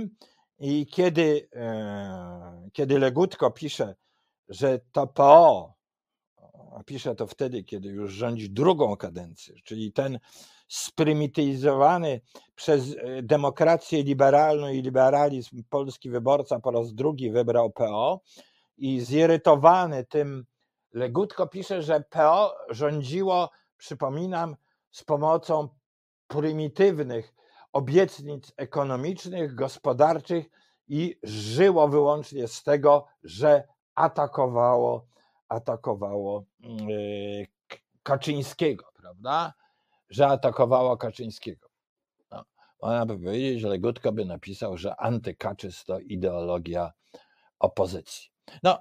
i 0.59 0.87
kiedy, 0.87 1.49
e, 1.55 2.69
kiedy 2.73 2.99
Legutko 2.99 3.51
pisze, 3.51 3.95
że 4.49 4.79
to 4.91 5.07
PO, 5.07 5.73
pisze 6.85 7.15
to 7.15 7.27
wtedy, 7.27 7.63
kiedy 7.63 7.89
już 7.89 8.13
rządzi 8.13 8.49
drugą 8.49 8.97
kadencję, 8.97 9.55
czyli 9.63 9.93
ten 9.93 10.19
sprymityzowany 10.67 12.21
przez 12.55 12.95
demokrację 13.23 14.03
liberalną 14.03 14.69
i 14.69 14.81
liberalizm 14.81 15.63
polski 15.69 16.09
wyborca 16.09 16.59
po 16.59 16.71
raz 16.71 16.93
drugi 16.93 17.31
wybrał 17.31 17.71
PO 17.71 18.21
i 18.77 19.01
zirytowany 19.01 20.05
tym 20.05 20.45
Legutko 20.93 21.47
pisze, 21.47 21.81
że 21.81 22.03
PO 22.09 22.55
rządziło, 22.69 23.49
przypominam, 23.77 24.55
z 24.91 25.03
pomocą 25.03 25.69
prymitywnych 26.27 27.32
obietnic 27.73 28.53
ekonomicznych, 28.57 29.55
gospodarczych 29.55 30.45
i 30.87 31.19
żyło 31.23 31.87
wyłącznie 31.87 32.47
z 32.47 32.63
tego, 32.63 33.05
że 33.23 33.67
atakowało, 33.95 35.07
atakowało 35.49 36.43
yy, 36.59 37.47
Kaczyńskiego, 38.03 38.85
prawda? 38.95 39.53
Że 40.09 40.27
atakowało 40.27 40.97
Kaczyńskiego. 40.97 41.69
No, 42.31 42.43
można 42.81 43.05
by 43.05 43.19
powiedzieć, 43.19 43.61
że 43.61 43.67
Legutko 43.67 44.11
by 44.11 44.25
napisał, 44.25 44.77
że 44.77 44.95
antykaczyzm 44.95 45.85
to 45.85 45.99
ideologia 45.99 46.91
opozycji. 47.59 48.29
No, 48.63 48.77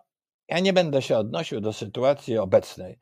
ja 0.48 0.60
nie 0.60 0.72
będę 0.72 1.02
się 1.02 1.18
odnosił 1.18 1.60
do 1.60 1.72
sytuacji 1.72 2.38
obecnej, 2.38 2.98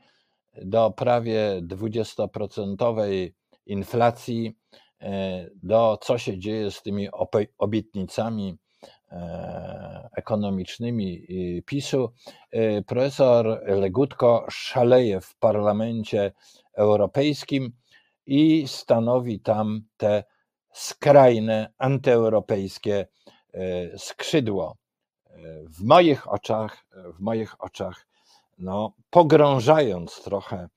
do 0.62 0.90
prawie 0.90 1.62
20% 1.62 3.30
inflacji, 3.66 4.58
do 5.62 5.98
co 6.02 6.18
się 6.18 6.38
dzieje 6.38 6.70
z 6.70 6.82
tymi 6.82 7.08
obietnicami 7.58 8.58
e, 9.12 10.08
ekonomicznymi 10.16 11.26
PiSu. 11.66 12.12
E, 12.50 12.82
profesor 12.82 13.62
Legutko 13.66 14.46
szaleje 14.50 15.20
w 15.20 15.36
parlamencie 15.36 16.32
europejskim 16.74 17.72
i 18.26 18.68
stanowi 18.68 19.40
tam 19.40 19.82
te 19.96 20.24
skrajne 20.72 21.72
antyeuropejskie 21.78 23.06
skrzydło 23.96 24.76
w 25.68 25.82
moich 25.84 26.32
oczach, 26.32 26.86
w 27.16 27.20
moich 27.20 27.62
oczach, 27.62 28.06
no, 28.58 28.92
pogrążając 29.10 30.22
trochę 30.22 30.68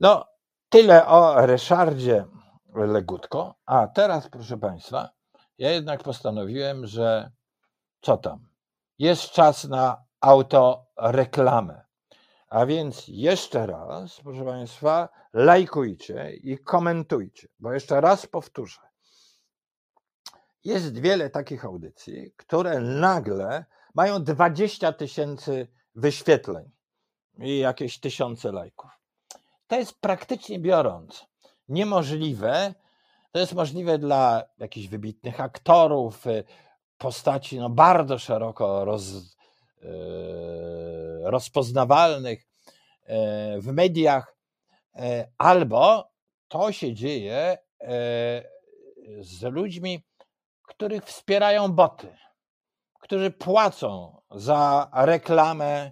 No, 0.00 0.24
tyle 0.68 1.06
o 1.06 1.46
Ryszardzie 1.46 2.24
Legutko. 2.74 3.54
A 3.66 3.86
teraz, 3.86 4.28
proszę 4.28 4.58
Państwa, 4.58 5.10
ja 5.58 5.70
jednak 5.70 6.02
postanowiłem, 6.02 6.86
że 6.86 7.30
co 8.00 8.16
tam? 8.16 8.56
jest 8.98 9.30
czas 9.30 9.64
na 9.64 10.04
autoreklamę. 10.20 11.85
A 12.48 12.66
więc 12.66 13.04
jeszcze 13.08 13.66
raz, 13.66 14.20
proszę 14.20 14.44
Państwa, 14.44 15.08
lajkujcie 15.32 16.32
i 16.32 16.58
komentujcie, 16.58 17.48
bo 17.58 17.72
jeszcze 17.72 18.00
raz 18.00 18.26
powtórzę. 18.26 18.80
Jest 20.64 20.98
wiele 20.98 21.30
takich 21.30 21.64
audycji, 21.64 22.32
które 22.36 22.80
nagle 22.80 23.64
mają 23.94 24.24
20 24.24 24.92
tysięcy 24.92 25.68
wyświetleń 25.94 26.70
i 27.38 27.58
jakieś 27.58 28.00
tysiące 28.00 28.52
lajków. 28.52 28.90
To 29.66 29.76
jest 29.76 30.00
praktycznie 30.00 30.58
biorąc 30.58 31.26
niemożliwe. 31.68 32.74
To 33.32 33.38
jest 33.38 33.54
możliwe 33.54 33.98
dla 33.98 34.42
jakichś 34.58 34.88
wybitnych 34.88 35.40
aktorów, 35.40 36.24
postaci 36.98 37.58
no, 37.58 37.70
bardzo 37.70 38.18
szeroko 38.18 38.84
roz, 38.84 39.35
rozpoznawalnych 41.22 42.46
e, 43.04 43.60
w 43.60 43.66
mediach, 43.66 44.36
e, 44.94 45.28
albo 45.38 46.10
to 46.48 46.72
się 46.72 46.94
dzieje 46.94 47.58
z 49.20 49.42
ludźmi, 49.42 50.04
których 50.62 51.04
wspierają 51.04 51.72
boty, 51.72 52.16
którzy 53.00 53.30
płacą 53.30 54.20
za 54.30 54.90
reklamę 54.92 55.90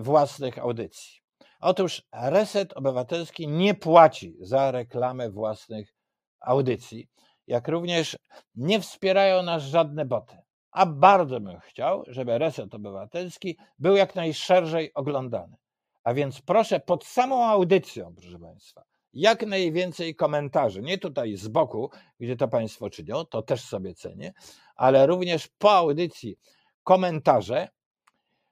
własnych 0.00 0.58
audycji. 0.58 1.20
Otóż 1.60 2.02
Reset 2.12 2.72
Obywatelski 2.72 3.48
nie 3.48 3.74
płaci 3.74 4.36
za 4.40 4.70
reklamę 4.70 5.30
własnych 5.30 5.94
audycji 6.40 7.08
jak 7.48 7.68
również 7.68 8.16
nie 8.54 8.80
wspierają 8.80 9.42
nas 9.42 9.62
żadne 9.62 10.04
boty. 10.04 10.38
A 10.70 10.86
bardzo 10.86 11.40
bym 11.40 11.60
chciał, 11.60 12.04
żeby 12.06 12.38
Reset 12.38 12.74
Obywatelski 12.74 13.56
był 13.78 13.96
jak 13.96 14.14
najszerzej 14.14 14.94
oglądany. 14.94 15.56
A 16.04 16.14
więc 16.14 16.40
proszę 16.40 16.80
pod 16.80 17.04
samą 17.04 17.44
audycją, 17.44 18.14
proszę 18.16 18.38
Państwa, 18.38 18.82
jak 19.12 19.46
najwięcej 19.46 20.14
komentarzy. 20.14 20.82
Nie 20.82 20.98
tutaj 20.98 21.36
z 21.36 21.48
boku, 21.48 21.90
gdzie 22.20 22.36
to 22.36 22.48
Państwo 22.48 22.90
czynią, 22.90 23.24
to 23.24 23.42
też 23.42 23.60
sobie 23.64 23.94
cenię, 23.94 24.32
ale 24.76 25.06
również 25.06 25.48
po 25.48 25.72
audycji 25.72 26.38
komentarze, 26.84 27.68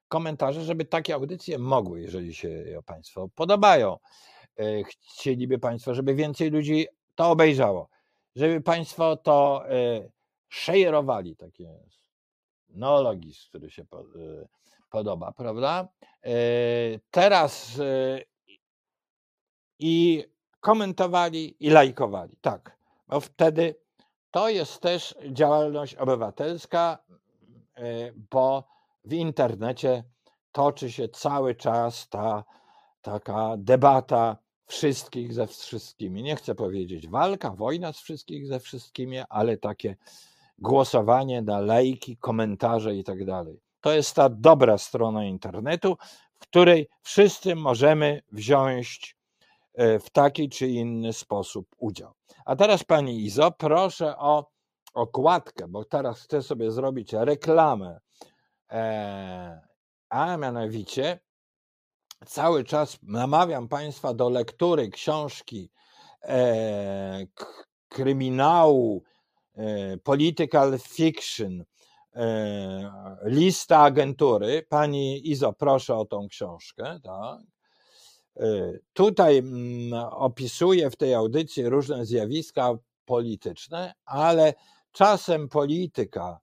komentarze, 0.08 0.64
żeby 0.64 0.84
takie 0.84 1.14
audycje 1.14 1.58
mogły, 1.58 2.00
jeżeli 2.00 2.34
się 2.34 2.64
Państwo 2.86 3.28
podobają. 3.34 3.96
E, 4.58 4.64
chcieliby 4.84 5.58
Państwo, 5.58 5.94
żeby 5.94 6.14
więcej 6.14 6.50
ludzi 6.50 6.86
to 7.14 7.30
obejrzało 7.30 7.88
żeby 8.36 8.60
Państwo 8.60 9.16
to 9.16 9.64
e, 9.70 10.08
szejrowali, 10.48 11.36
takie 11.36 11.78
neologizm, 12.68 13.48
który 13.48 13.70
się 13.70 13.82
e, 13.82 13.86
podoba, 14.90 15.32
prawda? 15.32 15.88
E, 16.24 16.30
teraz 17.10 17.80
i 19.78 20.24
komentowali 20.60 21.56
i 21.66 21.70
lajkowali, 21.70 22.36
tak, 22.40 22.78
bo 23.08 23.20
wtedy 23.20 23.74
to 24.30 24.48
jest 24.48 24.80
też 24.80 25.14
działalność 25.32 25.94
obywatelska, 25.94 26.98
bo 28.30 28.64
w 29.04 29.12
internecie 29.12 30.04
toczy 30.52 30.92
się 30.92 31.08
cały 31.08 31.54
czas 31.54 32.08
ta 32.08 32.44
taka 33.06 33.54
debata 33.58 34.36
wszystkich 34.66 35.34
ze 35.34 35.46
wszystkimi. 35.46 36.22
Nie 36.22 36.36
chcę 36.36 36.54
powiedzieć 36.54 37.08
walka, 37.08 37.50
wojna 37.50 37.92
z 37.92 37.98
wszystkich 37.98 38.46
ze 38.46 38.60
wszystkimi, 38.60 39.18
ale 39.28 39.56
takie 39.56 39.96
głosowanie 40.58 41.42
na 41.42 41.60
lajki, 41.60 42.16
komentarze 42.16 42.96
i 42.96 43.04
tak 43.04 43.24
dalej. 43.24 43.60
To 43.80 43.92
jest 43.92 44.14
ta 44.14 44.28
dobra 44.28 44.78
strona 44.78 45.24
internetu, 45.24 45.96
w 46.34 46.38
której 46.38 46.88
wszyscy 47.02 47.56
możemy 47.56 48.22
wziąć 48.32 49.16
e, 49.74 49.98
w 49.98 50.10
taki 50.10 50.48
czy 50.48 50.68
inny 50.68 51.12
sposób 51.12 51.68
udział. 51.78 52.12
A 52.44 52.56
teraz 52.56 52.84
Pani 52.84 53.24
Izo, 53.24 53.50
proszę 53.50 54.18
o 54.18 54.50
okładkę, 54.94 55.68
bo 55.68 55.84
teraz 55.84 56.20
chcę 56.20 56.42
sobie 56.42 56.70
zrobić 56.70 57.12
reklamę, 57.12 58.00
e, 58.70 59.60
a 60.08 60.36
mianowicie 60.36 61.20
cały 62.26 62.64
czas 62.64 62.98
namawiam 63.02 63.68
Państwa 63.68 64.14
do 64.14 64.30
lektury 64.30 64.88
książki 64.88 65.70
e, 66.22 67.26
kryminału, 67.88 69.02
political 70.02 70.78
fiction, 70.78 71.64
e, 72.14 72.90
lista 73.24 73.78
agentury. 73.78 74.66
Pani 74.68 75.30
Izo, 75.30 75.52
proszę 75.52 75.96
o 75.96 76.04
tą 76.04 76.28
książkę. 76.28 77.00
Tak? 77.02 77.40
E, 78.36 78.72
tutaj 78.92 79.38
mm, 79.38 80.04
opisuję 80.10 80.90
w 80.90 80.96
tej 80.96 81.14
audycji 81.14 81.68
różne 81.68 82.06
zjawiska 82.06 82.74
polityczne, 83.04 83.94
ale 84.04 84.54
czasem 84.92 85.48
polityka 85.48 86.38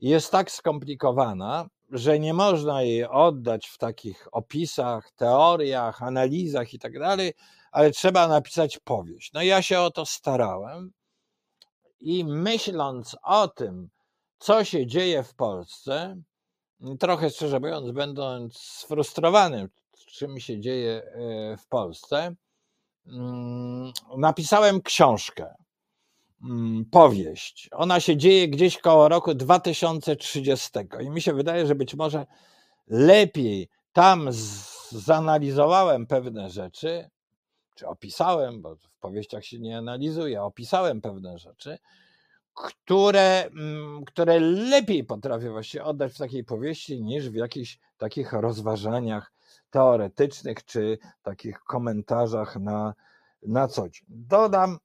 jest 0.00 0.30
tak 0.30 0.50
skomplikowana, 0.50 1.68
że 1.90 2.18
nie 2.18 2.34
można 2.34 2.82
jej 2.82 3.04
oddać 3.04 3.66
w 3.66 3.78
takich 3.78 4.28
opisach, 4.32 5.10
teoriach, 5.16 6.02
analizach 6.02 6.74
i 6.74 6.78
tak 6.78 6.98
dalej, 6.98 7.32
ale 7.72 7.90
trzeba 7.90 8.28
napisać 8.28 8.78
powieść. 8.78 9.32
No 9.32 9.42
ja 9.42 9.62
się 9.62 9.80
o 9.80 9.90
to 9.90 10.06
starałem 10.06 10.92
i 12.04 12.24
myśląc 12.24 13.16
o 13.22 13.48
tym, 13.48 13.88
co 14.38 14.64
się 14.64 14.86
dzieje 14.86 15.22
w 15.22 15.34
Polsce, 15.34 16.16
trochę 17.00 17.30
szczerze 17.30 17.60
mówiąc, 17.60 17.90
będąc 17.90 18.58
sfrustrowanym 18.58 19.68
czym 20.14 20.40
się 20.40 20.60
dzieje 20.60 21.02
e, 21.02 21.56
w 21.56 21.68
Polsce, 21.68 22.34
mm, 23.06 23.92
napisałem 24.16 24.82
książkę, 24.82 25.54
mm, 26.44 26.84
powieść. 26.84 27.68
Ona 27.72 28.00
się 28.00 28.16
dzieje 28.16 28.48
gdzieś 28.48 28.78
koło 28.78 29.08
roku 29.08 29.34
2030 29.34 30.70
i 31.00 31.10
mi 31.10 31.22
się 31.22 31.32
wydaje, 31.32 31.66
że 31.66 31.74
być 31.74 31.94
może 31.94 32.26
lepiej 32.86 33.68
tam 33.92 34.28
zanalizowałem 34.90 36.06
pewne 36.06 36.50
rzeczy, 36.50 37.10
czy 37.74 37.86
opisałem, 37.86 38.62
bo 38.62 38.76
w 38.76 38.98
powieściach 39.00 39.44
się 39.44 39.58
nie 39.58 39.78
analizuje, 39.78 40.42
opisałem 40.42 41.00
pewne 41.00 41.38
rzeczy, 41.38 41.78
które, 42.54 43.44
mm, 43.44 44.04
które 44.04 44.40
lepiej 44.40 45.04
potrafię 45.04 45.50
właśnie 45.50 45.84
oddać 45.84 46.12
w 46.12 46.18
takiej 46.18 46.44
powieści 46.44 47.02
niż 47.02 47.30
w 47.30 47.34
jakichś 47.34 47.78
takich 47.98 48.32
rozważaniach 48.32 49.32
teoretycznych 49.70 50.64
czy 50.64 50.98
takich 51.22 51.60
komentarzach 51.60 52.56
na, 52.56 52.94
na 53.42 53.68
co 53.68 53.88
dzień. 53.88 54.06
Dodam, 54.08 54.78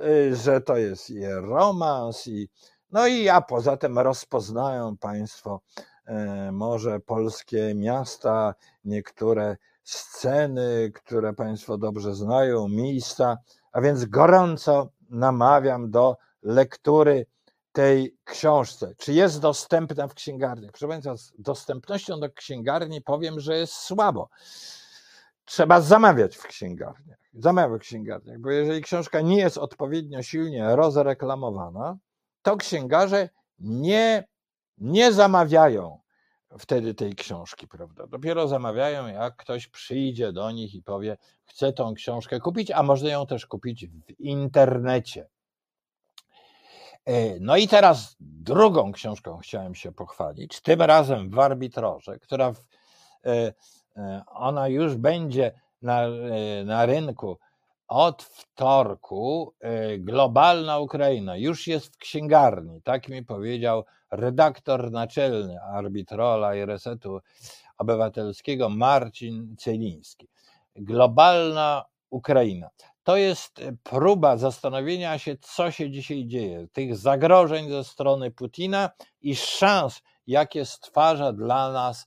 y, 0.00 0.36
że 0.36 0.60
to 0.60 0.76
jest 0.76 1.10
i 1.10 1.26
romans, 1.26 2.26
i 2.26 2.48
no 2.90 3.06
i 3.06 3.22
ja 3.22 3.40
poza 3.40 3.76
tym 3.76 3.98
rozpoznają 3.98 4.96
Państwo 4.96 5.60
e, 6.06 6.52
może 6.52 7.00
polskie 7.00 7.74
miasta, 7.74 8.54
niektóre 8.84 9.56
sceny, 9.82 10.92
które 10.94 11.32
Państwo 11.32 11.78
dobrze 11.78 12.14
znają, 12.14 12.68
miejsca, 12.68 13.38
a 13.72 13.80
więc 13.80 14.04
gorąco 14.04 14.88
namawiam 15.10 15.90
do 15.90 16.16
lektury 16.42 17.26
tej 17.72 18.16
książce. 18.24 18.94
Czy 18.98 19.12
jest 19.12 19.40
dostępna 19.40 20.08
w 20.08 20.14
księgarniach? 20.14 20.70
Proszę 20.70 20.88
Państwa, 20.88 21.16
z 21.16 21.32
dostępnością 21.38 22.20
do 22.20 22.30
księgarni 22.30 23.02
powiem, 23.02 23.40
że 23.40 23.56
jest 23.56 23.72
słabo. 23.72 24.28
Trzeba 25.44 25.80
zamawiać 25.80 26.36
w 26.36 26.46
księgarniach. 26.46 27.18
Zamawiać 27.34 27.80
w 27.80 27.84
księgarniach, 27.84 28.38
bo 28.38 28.50
jeżeli 28.50 28.82
książka 28.82 29.20
nie 29.20 29.38
jest 29.38 29.58
odpowiednio 29.58 30.22
silnie 30.22 30.76
rozreklamowana, 30.76 31.96
to 32.42 32.56
księgarze 32.56 33.28
nie, 33.58 34.28
nie 34.78 35.12
zamawiają 35.12 36.01
wtedy 36.58 36.94
tej 36.94 37.14
książki, 37.14 37.68
prawda? 37.68 38.06
Dopiero 38.06 38.48
zamawiają, 38.48 39.06
jak 39.06 39.36
ktoś 39.36 39.68
przyjdzie 39.68 40.32
do 40.32 40.50
nich 40.50 40.74
i 40.74 40.82
powie, 40.82 41.16
chce 41.44 41.72
tą 41.72 41.94
książkę 41.94 42.40
kupić, 42.40 42.70
a 42.70 42.82
można 42.82 43.10
ją 43.10 43.26
też 43.26 43.46
kupić 43.46 43.86
w 43.86 44.10
internecie. 44.18 45.28
E, 47.04 47.40
no 47.40 47.56
i 47.56 47.68
teraz 47.68 48.16
drugą 48.20 48.92
książką 48.92 49.38
chciałem 49.38 49.74
się 49.74 49.92
pochwalić, 49.92 50.60
tym 50.60 50.82
razem 50.82 51.30
w 51.30 51.38
arbitroże, 51.38 52.18
która 52.18 52.52
w, 52.52 52.64
e, 53.26 53.52
e, 53.96 54.22
ona 54.26 54.68
już 54.68 54.96
będzie 54.96 55.52
na, 55.82 56.02
na 56.64 56.86
rynku 56.86 57.38
od 57.92 58.22
wtorku. 58.22 59.54
Globalna 59.98 60.78
Ukraina 60.78 61.36
już 61.36 61.66
jest 61.66 61.94
w 61.94 61.98
księgarni, 61.98 62.82
tak 62.82 63.08
mi 63.08 63.24
powiedział 63.24 63.84
redaktor 64.10 64.90
naczelny 64.90 65.60
Arbitrola 65.60 66.54
i 66.54 66.64
Resetu 66.64 67.20
Obywatelskiego 67.78 68.68
Marcin 68.68 69.56
Celiński. 69.56 70.28
Globalna 70.76 71.84
Ukraina 72.10 72.70
to 73.04 73.16
jest 73.16 73.58
e, 73.58 73.72
próba 73.82 74.36
zastanowienia 74.36 75.18
się, 75.18 75.36
co 75.40 75.70
się 75.70 75.90
dzisiaj 75.90 76.26
dzieje, 76.26 76.66
tych 76.72 76.96
zagrożeń 76.96 77.70
ze 77.70 77.84
strony 77.84 78.30
Putina 78.30 78.90
i 79.20 79.36
szans, 79.36 80.02
jakie 80.26 80.64
stwarza 80.64 81.32
dla 81.32 81.72
nas 81.72 82.06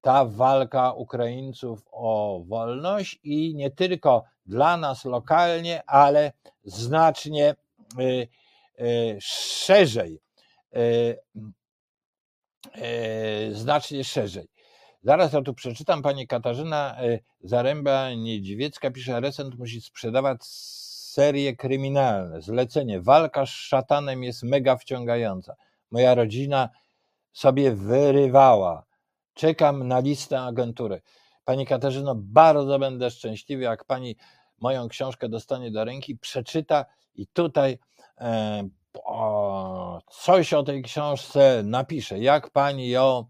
ta 0.00 0.24
walka 0.24 0.92
Ukraińców 0.92 1.84
o 1.92 2.42
wolność 2.46 3.20
i 3.22 3.54
nie 3.54 3.70
tylko 3.70 4.24
dla 4.52 4.76
nas 4.76 5.04
lokalnie, 5.04 5.82
ale 5.86 6.32
znacznie 6.64 7.46
e, 7.48 7.56
e, 8.78 8.86
szerzej. 9.64 10.20
Znacznie 13.52 14.04
szerzej. 14.04 14.48
Zaraz 15.02 15.30
to 15.30 15.42
tu 15.42 15.54
przeczytam. 15.54 16.02
Pani 16.02 16.26
Katarzyna 16.26 16.96
Zaręba-Niedźwiecka 17.44 18.90
pisze, 18.92 19.20
Recent 19.20 19.58
musi 19.58 19.80
sprzedawać 19.80 20.44
serie 21.12 21.56
kryminalne. 21.56 22.42
Zlecenie. 22.42 23.00
Walka 23.00 23.46
z 23.46 23.48
szatanem 23.48 24.22
jest 24.22 24.42
mega 24.42 24.76
wciągająca. 24.76 25.54
Moja 25.90 26.14
rodzina 26.14 26.68
sobie 27.32 27.72
wyrywała. 27.72 28.84
Czekam 29.34 29.88
na 29.88 30.00
listę 30.00 30.40
agentury. 30.40 31.02
Pani 31.44 31.66
Katarzyno, 31.66 32.14
bardzo 32.16 32.78
będę 32.78 33.10
szczęśliwy, 33.10 33.62
jak 33.62 33.84
pani 33.84 34.16
moją 34.62 34.88
książkę 34.88 35.28
dostanie 35.28 35.70
do 35.70 35.84
ręki, 35.84 36.16
przeczyta 36.18 36.84
i 37.14 37.26
tutaj 37.26 37.78
e, 38.20 38.68
o, 39.04 40.00
coś 40.10 40.52
o 40.52 40.62
tej 40.62 40.82
książce 40.82 41.62
napisze. 41.64 42.18
Jak 42.18 42.50
pani 42.50 42.88
ją 42.88 43.24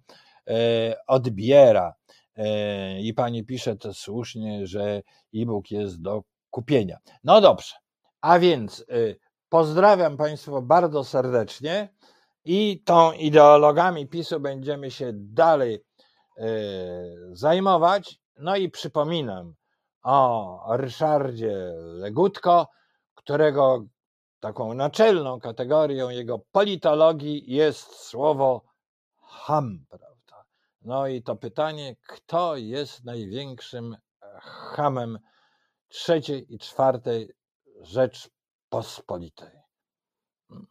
E, 0.49 0.97
odbiera. 1.07 1.95
E, 2.37 3.01
I 3.01 3.15
pani 3.15 3.45
pisze 3.45 3.77
to 3.77 3.95
słusznie, 3.95 4.67
że 4.67 5.03
e-book 5.35 5.71
jest 5.71 6.03
do 6.03 6.23
kupienia. 6.51 6.99
No 7.25 7.41
dobrze, 7.41 7.75
a 8.21 8.39
więc 8.39 8.81
e, 8.81 9.15
pozdrawiam 9.49 10.17
Państwa 10.17 10.61
bardzo 10.61 11.05
serdecznie 11.05 11.89
i 12.45 12.83
tą 12.85 13.13
ideologami 13.13 14.09
PiSu 14.09 14.41
będziemy 14.41 14.91
się 14.91 15.11
dalej 15.15 15.85
zajmować. 17.33 18.21
No 18.39 18.57
i 18.57 18.71
przypominam 18.71 19.55
o 20.03 20.77
Ryszardzie 20.77 21.73
Legutko, 21.77 22.69
którego 23.15 23.85
taką 24.41 24.75
naczelną 24.75 25.41
kategorią 25.41 26.09
jego 26.09 26.39
politologii 26.39 27.53
jest 27.53 27.97
słowo 27.97 28.63
ham. 29.21 29.85
No 30.85 31.07
i 31.07 31.23
to 31.23 31.37
pytanie, 31.37 31.97
kto 32.09 32.57
jest 32.57 33.05
największym 33.05 33.95
e, 33.95 34.41
hamem 34.75 35.19
trzeciej 35.89 36.55
i 36.55 36.59
czwartej 36.59 37.33
Rzeczpospolitej? 37.81 39.51
Hmm. 40.49 40.67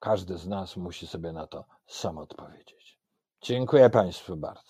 Każdy 0.00 0.38
z 0.38 0.46
nas 0.46 0.76
musi 0.76 1.06
sobie 1.06 1.32
na 1.32 1.46
to 1.46 1.64
sam 1.86 2.18
odpowiedzieć. 2.18 2.98
Dziękuję 3.42 3.90
Państwu 3.90 4.36
bardzo. 4.36 4.62